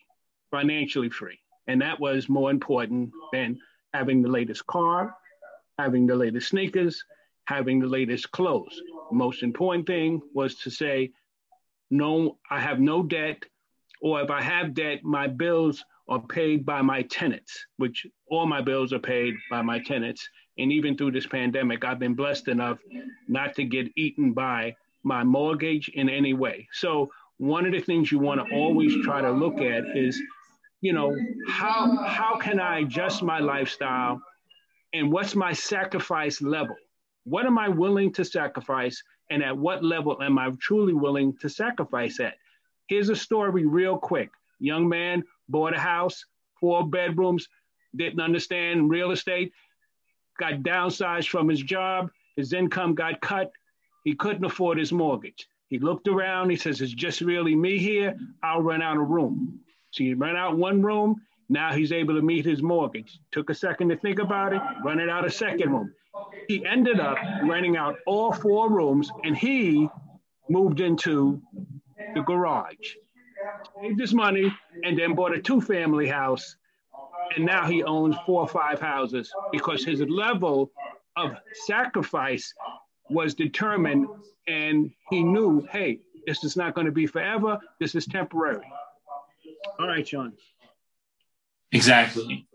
[0.53, 1.41] financially free.
[1.67, 3.59] And that was more important than
[3.93, 5.17] having the latest car,
[5.79, 7.03] having the latest sneakers,
[7.47, 8.81] having the latest clothes.
[9.11, 11.11] The most important thing was to say,
[11.91, 13.43] no, I have no debt,
[14.01, 18.61] or if I have debt, my bills are paid by my tenants, which all my
[18.61, 20.29] bills are paid by my tenants.
[20.59, 22.79] And even through this pandemic, I've been blessed enough
[23.29, 26.69] not to get eaten by my mortgage in any way.
[26.73, 30.21] So, one of the things you want to always try to look at is,
[30.83, 31.17] you know,
[31.49, 34.21] how how can I adjust my lifestyle
[34.93, 36.77] and what's my sacrifice level?
[37.25, 41.49] What am I willing to sacrifice and at what level am I truly willing to
[41.49, 42.35] sacrifice at?
[42.89, 44.31] Here's a story real quick.
[44.59, 46.27] Young man bought a house,
[46.61, 47.49] four bedrooms,
[47.95, 49.53] didn't understand real estate,
[50.39, 53.53] got downsized from his job, his income got cut,
[54.03, 55.47] he couldn't afford his mortgage.
[55.69, 59.61] He looked around, he says, It's just really me here, I'll rent out a room.
[59.93, 63.19] So he rent out one room, now he's able to meet his mortgage.
[63.31, 65.93] Took a second to think about it, rented out a second room.
[66.49, 69.89] He ended up renting out all four rooms and he
[70.49, 71.41] moved into
[72.15, 72.97] the garage
[73.81, 74.53] saved his money,
[74.85, 76.57] and then bought a two family house.
[77.37, 80.71] And now he owns four or five houses because his level
[81.17, 81.33] of
[81.67, 82.53] sacrifice
[83.09, 84.07] was determined.
[84.47, 88.67] And he knew, hey, this is not going to be forever, this is temporary.
[89.79, 90.33] All right, Sean.
[91.73, 92.47] Exactly.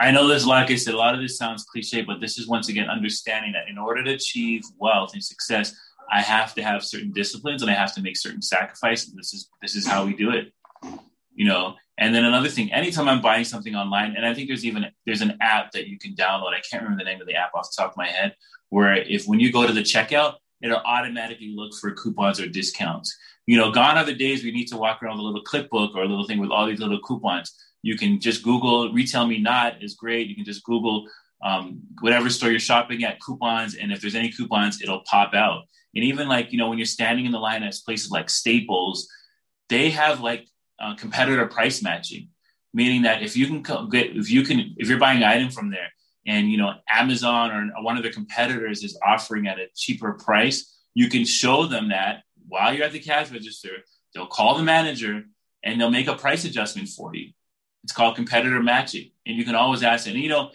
[0.00, 2.48] I know there's, like I said, a lot of this sounds cliche, but this is
[2.48, 5.74] once again understanding that in order to achieve wealth and success,
[6.10, 9.12] I have to have certain disciplines and I have to make certain sacrifices.
[9.14, 10.52] This is this is how we do it,
[11.34, 11.74] you know.
[11.96, 15.22] And then another thing, anytime I'm buying something online, and I think there's even there's
[15.22, 16.52] an app that you can download.
[16.52, 18.34] I can't remember the name of the app off the top of my head,
[18.70, 23.16] where if when you go to the checkout, it'll automatically look for coupons or discounts.
[23.46, 25.94] You know, gone are the days we need to walk around with a little clipbook
[25.94, 27.54] or a little thing with all these little coupons.
[27.82, 30.28] You can just Google "Retail Me Not" is great.
[30.28, 31.06] You can just Google
[31.42, 35.64] um, whatever store you're shopping at coupons, and if there's any coupons, it'll pop out.
[35.94, 39.08] And even like, you know, when you're standing in the line at places like Staples,
[39.68, 40.48] they have like
[40.80, 42.28] uh, competitor price matching,
[42.72, 45.70] meaning that if you can get, if you can, if you're buying an item from
[45.70, 45.92] there
[46.26, 50.74] and, you know, Amazon or one of their competitors is offering at a cheaper price,
[50.94, 53.70] you can show them that while you're at the cash register,
[54.14, 55.24] they'll call the manager
[55.62, 57.30] and they'll make a price adjustment for you.
[57.82, 59.10] It's called competitor matching.
[59.26, 60.50] And you can always ask, and you know,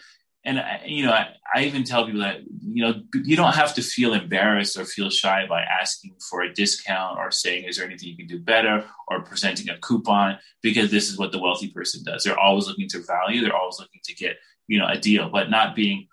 [0.45, 3.81] and you know, I, I, even tell people that you know you don't have to
[3.81, 8.09] feel embarrassed or feel shy by asking for a discount or saying is there anything
[8.09, 12.03] you can do better or presenting a coupon because this is what the wealthy person
[12.05, 12.23] does.
[12.23, 13.41] They're always looking to value.
[13.41, 14.37] They're always looking to get
[14.67, 16.07] you know a deal, but not being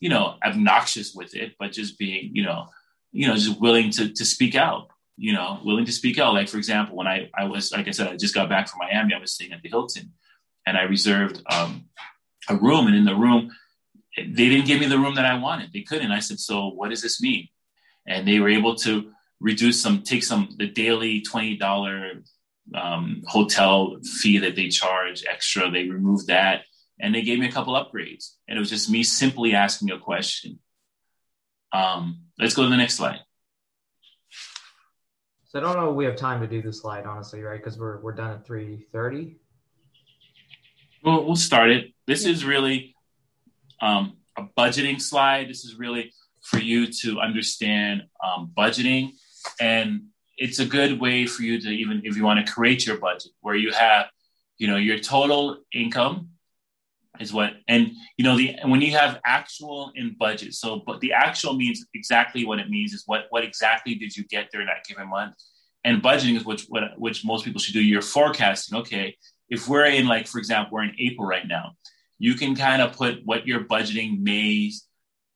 [0.00, 2.66] you know obnoxious with it, but just being you know
[3.12, 4.89] you know just willing to to speak out.
[5.22, 6.34] You know, willing to speak out.
[6.34, 8.80] Like for example, when I I was like I said, I just got back from
[8.84, 9.14] Miami.
[9.14, 10.06] I was staying at the Hilton,
[10.66, 11.42] and I reserved.
[11.56, 11.72] um
[12.48, 13.52] a room and in the room
[14.16, 15.72] they didn't give me the room that I wanted.
[15.72, 16.10] They couldn't.
[16.10, 17.48] I said, so what does this mean?
[18.06, 22.22] And they were able to reduce some, take some the daily twenty dollar
[22.74, 25.70] um, hotel fee that they charge extra.
[25.70, 26.62] They removed that,
[27.00, 28.34] and they gave me a couple upgrades.
[28.48, 30.58] And it was just me simply asking a question.
[31.72, 33.20] Um, let's go to the next slide.
[35.50, 37.56] So I don't know if we have time to do the slide, honestly, right?
[37.56, 39.34] Because we're we're done at three thirty.
[41.02, 41.92] Well, we'll start it.
[42.06, 42.94] This is really
[43.82, 45.48] um, a budgeting slide.
[45.48, 49.10] This is really for you to understand um, budgeting.
[49.60, 50.02] And
[50.36, 53.32] it's a good way for you to even, if you want to create your budget,
[53.40, 54.06] where you have,
[54.56, 56.28] you know, your total income,
[57.20, 61.12] is what and you know the when you have actual in budget so but the
[61.12, 64.84] actual means exactly what it means is what what exactly did you get during that
[64.88, 65.34] given month?
[65.84, 67.82] And budgeting is which what which most people should do.
[67.82, 69.16] You're forecasting okay
[69.48, 71.72] if we're in like for example we're in april right now
[72.18, 74.86] you can kind of put what your budgeting may's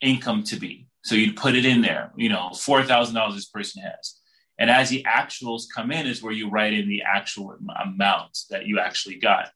[0.01, 0.87] income to be.
[1.03, 4.21] So you'd put it in there you know $4000 this person has.
[4.57, 8.67] And as the actuals come in is where you write in the actual amounts that
[8.67, 9.51] you actually got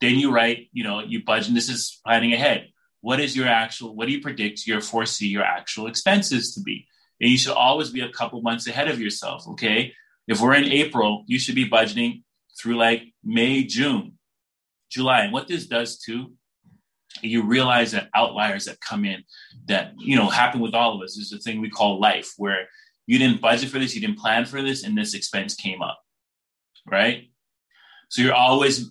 [0.00, 1.48] then you write, you know, you budget.
[1.48, 2.68] And This is planning ahead.
[3.00, 3.94] What is your actual?
[3.94, 6.86] What do you predict your foresee your actual expenses to be?
[7.20, 9.46] And you should always be a couple months ahead of yourself.
[9.48, 9.92] Okay,
[10.26, 12.22] if we're in April, you should be budgeting
[12.58, 14.18] through like May, June,
[14.90, 15.22] July.
[15.22, 16.34] And what this does too,
[17.22, 19.24] you realize that outliers that come in
[19.66, 22.68] that you know happen with all of us is a thing we call life, where
[23.06, 25.98] you didn't budget for this, you didn't plan for this, and this expense came up,
[26.86, 27.30] right?
[28.08, 28.90] So you're always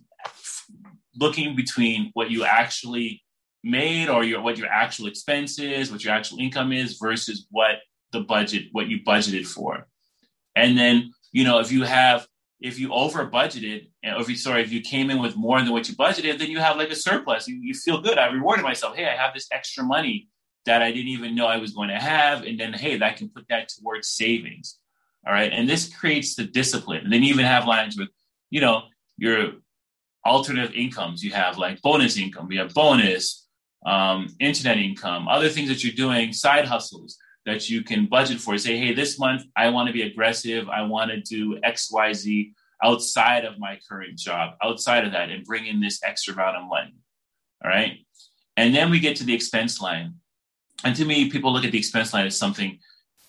[1.20, 3.24] looking between what you actually
[3.64, 7.78] made or your what your actual expense is, what your actual income is versus what
[8.12, 9.88] the budget, what you budgeted for.
[10.56, 12.28] And then, you know, if you have
[12.62, 15.72] if you over budgeted, or if you sorry, if you came in with more than
[15.72, 17.48] what you budgeted, then you have like a surplus.
[17.48, 18.18] You, you feel good.
[18.18, 18.96] I rewarded myself.
[18.96, 20.28] Hey, I have this extra money
[20.66, 22.44] that I didn't even know I was going to have.
[22.44, 24.78] And then hey, that can put that towards savings.
[25.26, 25.52] All right.
[25.52, 27.04] And this creates the discipline.
[27.04, 28.10] And then you even have lines with,
[28.50, 28.84] you know,
[29.18, 29.54] your
[30.26, 31.24] alternative incomes.
[31.24, 33.48] You have like bonus income, you have bonus,
[33.86, 38.58] um, internet income, other things that you're doing, side hustles that you can budget for.
[38.58, 40.68] Say, hey, this month I want to be aggressive.
[40.70, 42.54] I want to do X, Y, Z
[42.84, 46.68] outside of my current job, outside of that, and bring in this extra amount of
[46.68, 46.96] money.
[47.64, 48.06] All right.
[48.58, 50.16] And then we get to the expense line.
[50.84, 52.80] And to me, people look at the expense line as something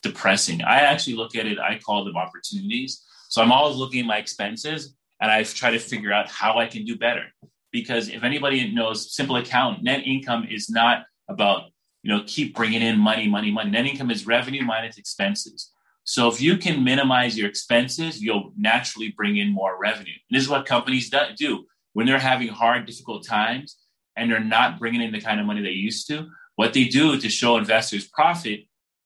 [0.03, 0.63] depressing.
[0.63, 3.05] I actually look at it, I call them opportunities.
[3.29, 6.67] So I'm always looking at my expenses and I've tried to figure out how I
[6.67, 7.25] can do better.
[7.73, 11.71] Because if anybody knows simple account, net income is not about
[12.03, 13.71] you know keep bringing in money, money, money.
[13.71, 15.71] Net income is revenue minus expenses.
[16.05, 20.15] So if you can minimize your expenses, you'll naturally bring in more revenue.
[20.29, 23.77] And this is what companies do when they're having hard, difficult times
[24.17, 26.29] and they're not bringing in the kind of money they used to.
[26.57, 28.61] What they do to show investors profit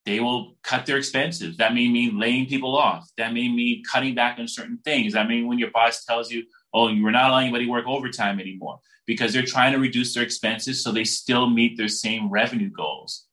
[0.06, 1.56] they will cut their expenses.
[1.56, 3.08] That may mean laying people off.
[3.16, 5.14] That may mean cutting back on certain things.
[5.14, 6.44] May mean when your boss tells you,
[6.74, 10.22] oh, you're not allowing anybody to work overtime anymore because they're trying to reduce their
[10.22, 13.26] expenses so they still meet their same revenue goals.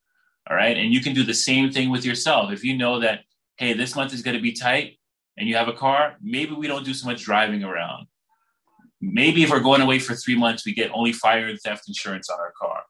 [0.50, 0.78] All right.
[0.78, 2.52] And you can do the same thing with yourself.
[2.52, 3.22] If you know that,
[3.58, 4.98] hey, this month is going to be tight
[5.38, 8.08] and you have a car, maybe we don't do so much driving around.
[9.02, 12.30] Maybe if we're going away for three months, we get only fire and theft insurance
[12.30, 12.84] on our car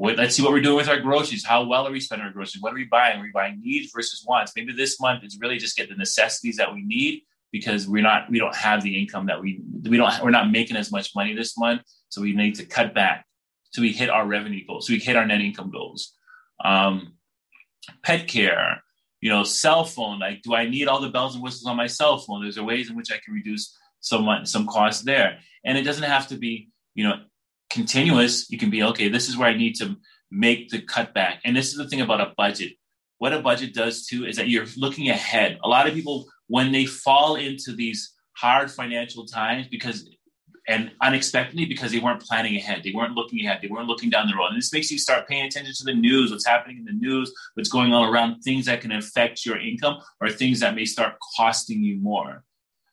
[0.00, 1.44] let's see what we're doing with our groceries.
[1.44, 2.62] How well are we spending our groceries?
[2.62, 3.18] What are we buying?
[3.18, 4.52] Are we buying needs versus wants?
[4.54, 7.22] Maybe this month is really just get the necessities that we need
[7.52, 10.76] because we're not we don't have the income that we we don't we're not making
[10.76, 13.24] as much money this month, so we need to cut back
[13.70, 16.14] so we hit our revenue goals, so we hit our net income goals.
[16.64, 17.14] Um,
[18.02, 18.82] pet care,
[19.20, 20.18] you know, cell phone.
[20.18, 22.42] Like, do I need all the bells and whistles on my cell phone?
[22.42, 26.04] There's a ways in which I can reduce some some costs there, and it doesn't
[26.04, 27.16] have to be you know
[27.70, 29.96] continuous, you can be okay, this is where I need to
[30.30, 31.38] make the cutback.
[31.44, 32.72] And this is the thing about a budget.
[33.18, 35.58] What a budget does too is that you're looking ahead.
[35.64, 40.08] A lot of people, when they fall into these hard financial times, because
[40.68, 42.82] and unexpectedly because they weren't planning ahead.
[42.84, 43.60] They weren't looking ahead.
[43.62, 44.48] They weren't looking down the road.
[44.48, 47.32] And this makes you start paying attention to the news, what's happening in the news,
[47.54, 51.14] what's going on around things that can affect your income or things that may start
[51.36, 52.44] costing you more.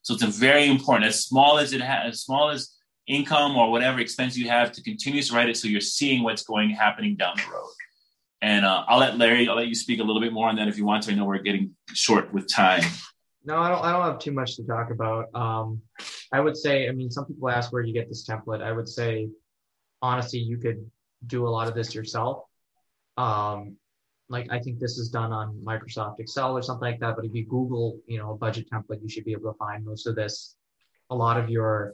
[0.03, 2.74] So it's a very important, as small as it has, as small as
[3.07, 6.43] income or whatever expense you have to continue to write it so you're seeing what's
[6.43, 7.71] going happening down the road.
[8.41, 10.67] And uh, I'll let Larry, I'll let you speak a little bit more on that
[10.67, 11.11] if you want to.
[11.11, 12.83] I know we're getting short with time.
[13.43, 13.83] No, I don't.
[13.83, 15.33] I don't have too much to talk about.
[15.35, 15.81] Um,
[16.33, 18.61] I would say, I mean, some people ask where you get this template.
[18.61, 19.29] I would say,
[20.01, 20.89] honestly, you could
[21.27, 22.43] do a lot of this yourself.
[23.17, 23.77] Um,
[24.29, 27.15] like I think this is done on Microsoft Excel or something like that.
[27.15, 29.85] But if you Google, you know, a budget template, you should be able to find
[29.85, 30.55] most of this.
[31.11, 31.93] A lot of your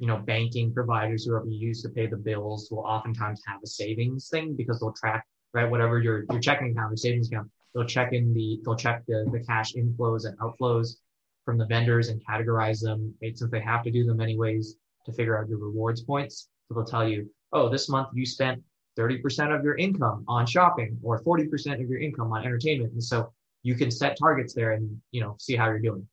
[0.00, 3.66] you know, banking providers, whoever you use to pay the bills, will oftentimes have a
[3.66, 7.50] savings thing because they'll track right whatever your your checking account or savings account.
[7.74, 10.96] They'll check in the they'll check the the cash inflows and outflows
[11.44, 15.38] from the vendors and categorize them since they have to do them anyways to figure
[15.38, 16.48] out your rewards points.
[16.66, 18.62] So they'll tell you, oh, this month you spent
[18.98, 22.92] 30% of your income on shopping or 40% of your income on entertainment.
[22.92, 23.32] And so
[23.62, 26.08] you can set targets there and you know see how you're doing.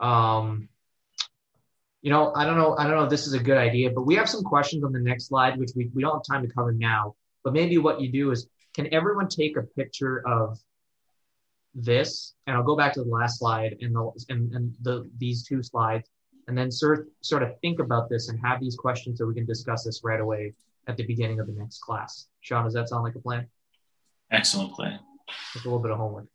[0.00, 0.68] Um,
[2.02, 4.02] you know, I don't know, I don't know if this is a good idea, but
[4.02, 6.52] we have some questions on the next slide, which we, we don't have time to
[6.52, 7.14] cover now.
[7.44, 10.58] But maybe what you do is can everyone take a picture of
[11.74, 12.34] this?
[12.46, 15.62] And I'll go back to the last slide and the and, and the these two
[15.62, 16.08] slides,
[16.48, 19.46] and then sort sort of think about this and have these questions so we can
[19.46, 20.54] discuss this right away.
[20.88, 22.26] at the beginning of the next class.
[22.40, 23.46] Sean, does that sound like a plan?
[24.30, 24.98] Excellent plan.
[25.52, 26.26] Just a little bit of homework.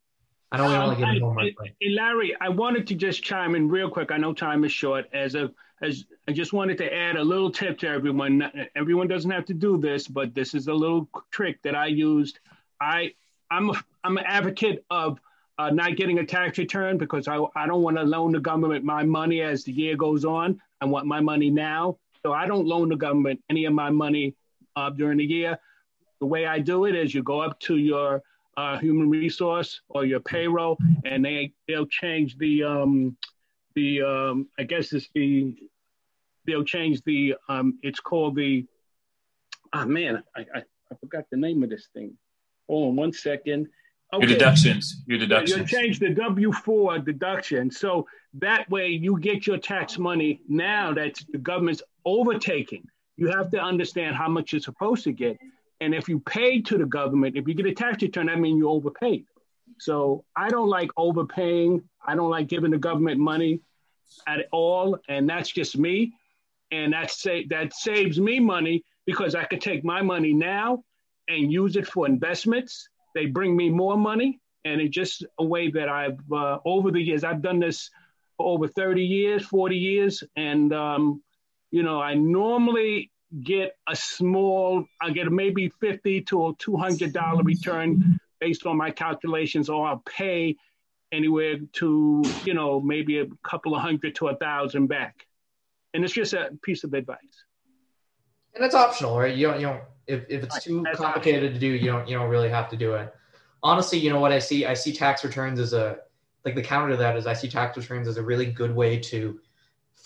[0.51, 3.69] I know we only give I- homework, but Larry, I wanted to just chime in
[3.69, 4.11] real quick.
[4.11, 5.05] I know time is short.
[5.13, 8.69] As a, as I just wanted to add a little tip to everyone.
[8.75, 12.39] Everyone doesn't have to do this, but this is a little trick that I used.
[12.81, 13.13] I,
[13.51, 15.19] I'm, a, I'm an advocate of
[15.59, 18.85] uh, not getting a tax return because I, I don't want to loan the government
[18.85, 20.61] my money as the year goes on.
[20.81, 24.35] I want my money now, so I don't loan the government any of my money
[24.75, 25.57] uh, during the year.
[26.19, 28.21] The way I do it is you go up to your
[28.57, 33.15] uh, human resource or your payroll, and they they'll change the um,
[33.75, 35.55] the um, I guess it's the
[36.45, 38.65] they'll change the um, it's called the
[39.73, 40.59] ah man I, I,
[40.91, 42.17] I forgot the name of this thing.
[42.67, 43.67] Hold on one second.
[44.13, 45.03] Your deductions.
[45.05, 45.69] Your deductions.
[45.69, 51.19] change the W four deduction, so that way you get your tax money now that
[51.29, 52.85] the government's overtaking.
[53.17, 55.37] You have to understand how much you're supposed to get,
[55.79, 58.57] and if you pay to the government, if you get a tax return, that means
[58.57, 59.25] you overpaid.
[59.79, 61.83] So I don't like overpaying.
[62.05, 63.61] I don't like giving the government money
[64.27, 66.13] at all, and that's just me.
[66.71, 70.83] And that say that saves me money because I could take my money now
[71.27, 72.89] and use it for investments.
[73.13, 77.01] They bring me more money, and it's just a way that I've uh, over the
[77.01, 77.89] years I've done this
[78.37, 81.23] for over 30 years, 40 years, and um,
[81.71, 83.11] you know I normally
[83.43, 88.91] get a small, I get maybe 50 to a 200 dollar return based on my
[88.91, 90.55] calculations, or I'll pay
[91.11, 95.25] anywhere to you know maybe a couple of hundred to a thousand back,
[95.93, 97.17] and it's just a piece of advice.
[98.55, 99.35] and it's optional, right?
[99.35, 99.81] You don't, you don't.
[100.07, 102.93] If, if it's too complicated to do, you don't, you don't really have to do
[102.95, 103.13] it.
[103.61, 104.65] Honestly, you know what I see?
[104.65, 105.99] I see tax returns as a
[106.45, 108.97] like the counter to that is I see tax returns as a really good way
[108.99, 109.39] to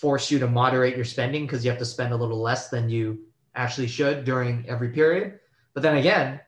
[0.02, 2.90] force you to moderate your spending because you have to spend a little less than
[2.90, 3.20] you
[3.54, 5.38] actually should during every period.
[5.74, 6.40] But then again,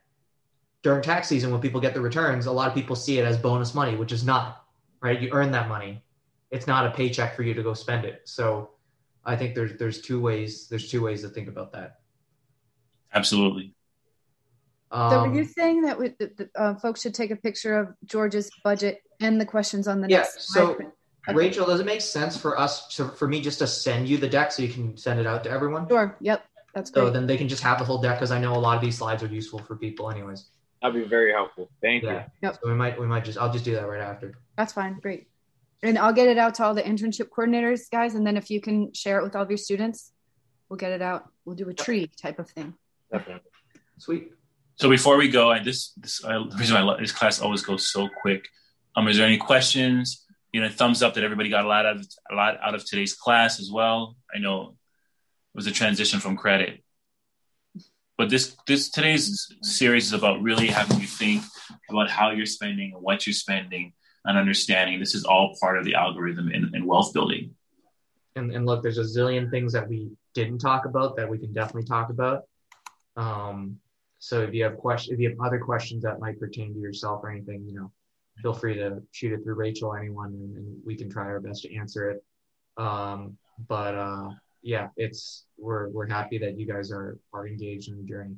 [0.83, 3.39] during tax season, when people get the returns, a lot of people see it as
[3.39, 4.67] bonus money, which is not
[5.01, 5.23] right.
[5.23, 6.03] You earn that money.
[6.51, 8.23] It's not a paycheck for you to go spend it.
[8.25, 8.71] So
[9.25, 12.01] I think there's there's two ways there's two ways to think about that.
[13.15, 13.73] Absolutely.
[14.91, 17.79] so Um, were you saying that we, the, the, uh, folks should take a picture
[17.79, 20.19] of George's budget and the questions on the yeah.
[20.19, 20.91] next So slide?
[21.33, 24.29] Rachel, does it make sense for us to for me just to send you the
[24.29, 25.89] deck so you can send it out to everyone?
[25.89, 26.17] Sure.
[26.21, 26.45] Yep.
[26.75, 27.01] That's good.
[27.01, 28.83] So then they can just have the whole deck because I know a lot of
[28.83, 30.47] these slides are useful for people anyways.
[30.83, 31.71] That'd be very helpful.
[31.81, 32.27] Thank Yeah.
[32.43, 32.51] you.
[32.53, 34.35] So we might we might just I'll just do that right after.
[34.59, 34.99] That's fine.
[35.01, 35.29] Great.
[35.83, 38.15] And I'll get it out to all the internship coordinators, guys.
[38.15, 40.13] And then if you can share it with all of your students,
[40.69, 41.29] we'll get it out.
[41.45, 42.75] We'll do a tree type of thing.
[43.13, 43.51] Definitely.
[43.99, 44.33] Sweet.
[44.77, 47.41] So before we go, I this this I, the reason why I love, this class
[47.41, 48.49] always goes so quick.
[48.97, 50.24] Um, is there any questions?
[50.55, 52.85] You know, thumbs up that everybody got a lot out of a lot out of
[52.85, 54.17] today's class as well.
[54.33, 54.77] I know
[55.53, 56.85] it was a transition from credit,
[58.17, 61.43] but this this today's series is about really having you think
[61.91, 63.95] about how you're spending and what you're spending
[64.25, 67.57] and understanding this is all part of the algorithm in, in wealth building.
[68.37, 71.53] And and look, there's a zillion things that we didn't talk about that we can
[71.53, 72.45] definitely talk about.
[73.17, 73.81] Um,
[74.21, 77.25] so if you have questions, if you have other questions that might pertain to yourself
[77.25, 77.91] or anything, you know,
[78.43, 81.63] feel free to shoot it through Rachel, anyone, and, and we can try our best
[81.63, 82.25] to answer it.
[82.77, 83.37] Um,
[83.69, 84.31] but uh,
[84.63, 88.37] yeah, it's we're we're happy that you guys are are engaged in the journey.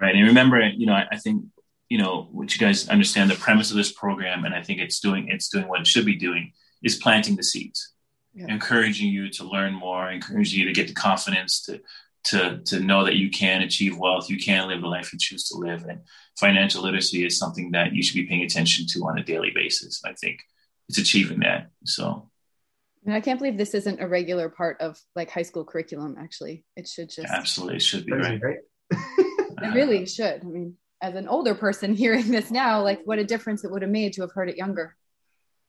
[0.00, 1.44] right and remember you know I, I think
[1.88, 4.98] you know what you guys understand the premise of this program and i think it's
[5.00, 6.50] doing it's doing what it should be doing
[6.82, 7.92] is planting the seeds
[8.34, 8.46] Yeah.
[8.48, 11.80] encouraging you to learn more encouraging you to get the confidence to
[12.24, 15.48] to to know that you can achieve wealth you can live the life you choose
[15.48, 16.00] to live and
[16.38, 20.02] financial literacy is something that you should be paying attention to on a daily basis
[20.04, 20.40] i think
[20.88, 22.28] it's achieving that so
[23.06, 26.16] I I can't believe this isn't a regular part of like high school curriculum.
[26.18, 27.30] Actually, it should just.
[27.30, 28.58] absolutely it should be right right?
[28.90, 30.42] It uh, really should.
[30.42, 33.82] I mean, as an older person hearing this now, like what a difference it would
[33.82, 34.96] have made to have heard it younger.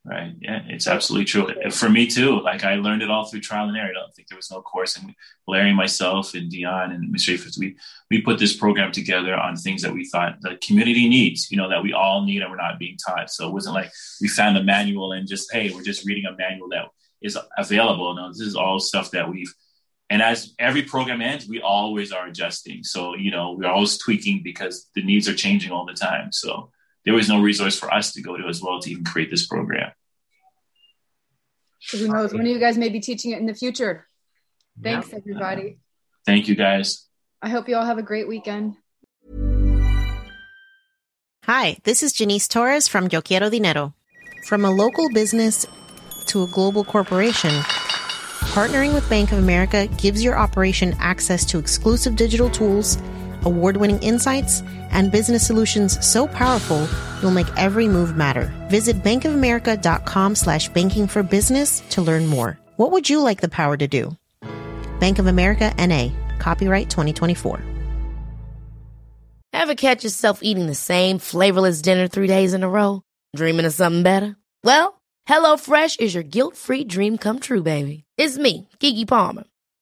[0.07, 0.35] Right.
[0.39, 1.51] Yeah, it's absolutely true.
[1.71, 2.39] For me too.
[2.39, 3.89] Like I learned it all through trial and error.
[3.89, 4.97] I don't think there was no course.
[4.97, 5.15] And
[5.47, 7.57] Larry, myself, and Dion and Mr.
[7.57, 7.75] We
[8.11, 11.49] we put this program together on things that we thought the community needs.
[11.49, 13.31] You know, that we all need and we're not being taught.
[13.31, 13.91] So it wasn't like
[14.21, 16.85] we found a manual and just hey, we're just reading a manual that
[17.23, 18.13] is available.
[18.13, 19.51] No, this is all stuff that we've.
[20.11, 22.83] And as every program ends, we always are adjusting.
[22.83, 26.31] So you know, we're always tweaking because the needs are changing all the time.
[26.31, 26.69] So
[27.05, 29.45] there was no resource for us to go to as well to even create this
[29.45, 29.91] program.
[31.81, 32.33] So who knows?
[32.33, 34.07] One of you guys may be teaching it in the future.
[34.81, 35.17] Thanks, Yeah.
[35.17, 35.77] everybody.
[36.25, 37.05] Thank you guys.
[37.41, 38.75] I hope you all have a great weekend.
[41.43, 43.93] Hi, this is Janice Torres from Yo Quiero Dinero.
[44.47, 45.67] From a local business
[46.25, 47.51] to a global corporation,
[48.53, 52.97] Partnering with Bank of America gives your operation access to exclusive digital tools,
[53.45, 56.87] award winning insights, and business solutions so powerful
[57.21, 58.51] you'll make every move matter.
[58.69, 62.57] Visit bankofamerica.com slash banking for business to learn more.
[62.77, 64.11] What would you like the power to do?
[64.99, 67.61] Bank of America NA, copyright 2024.
[69.53, 73.01] Ever catch yourself eating the same flavorless dinner three days in a row?
[73.35, 74.35] Dreaming of something better?
[74.63, 78.03] Well, HelloFresh is your guilt free dream come true, baby.
[78.17, 79.45] It's me, Keke Palmer.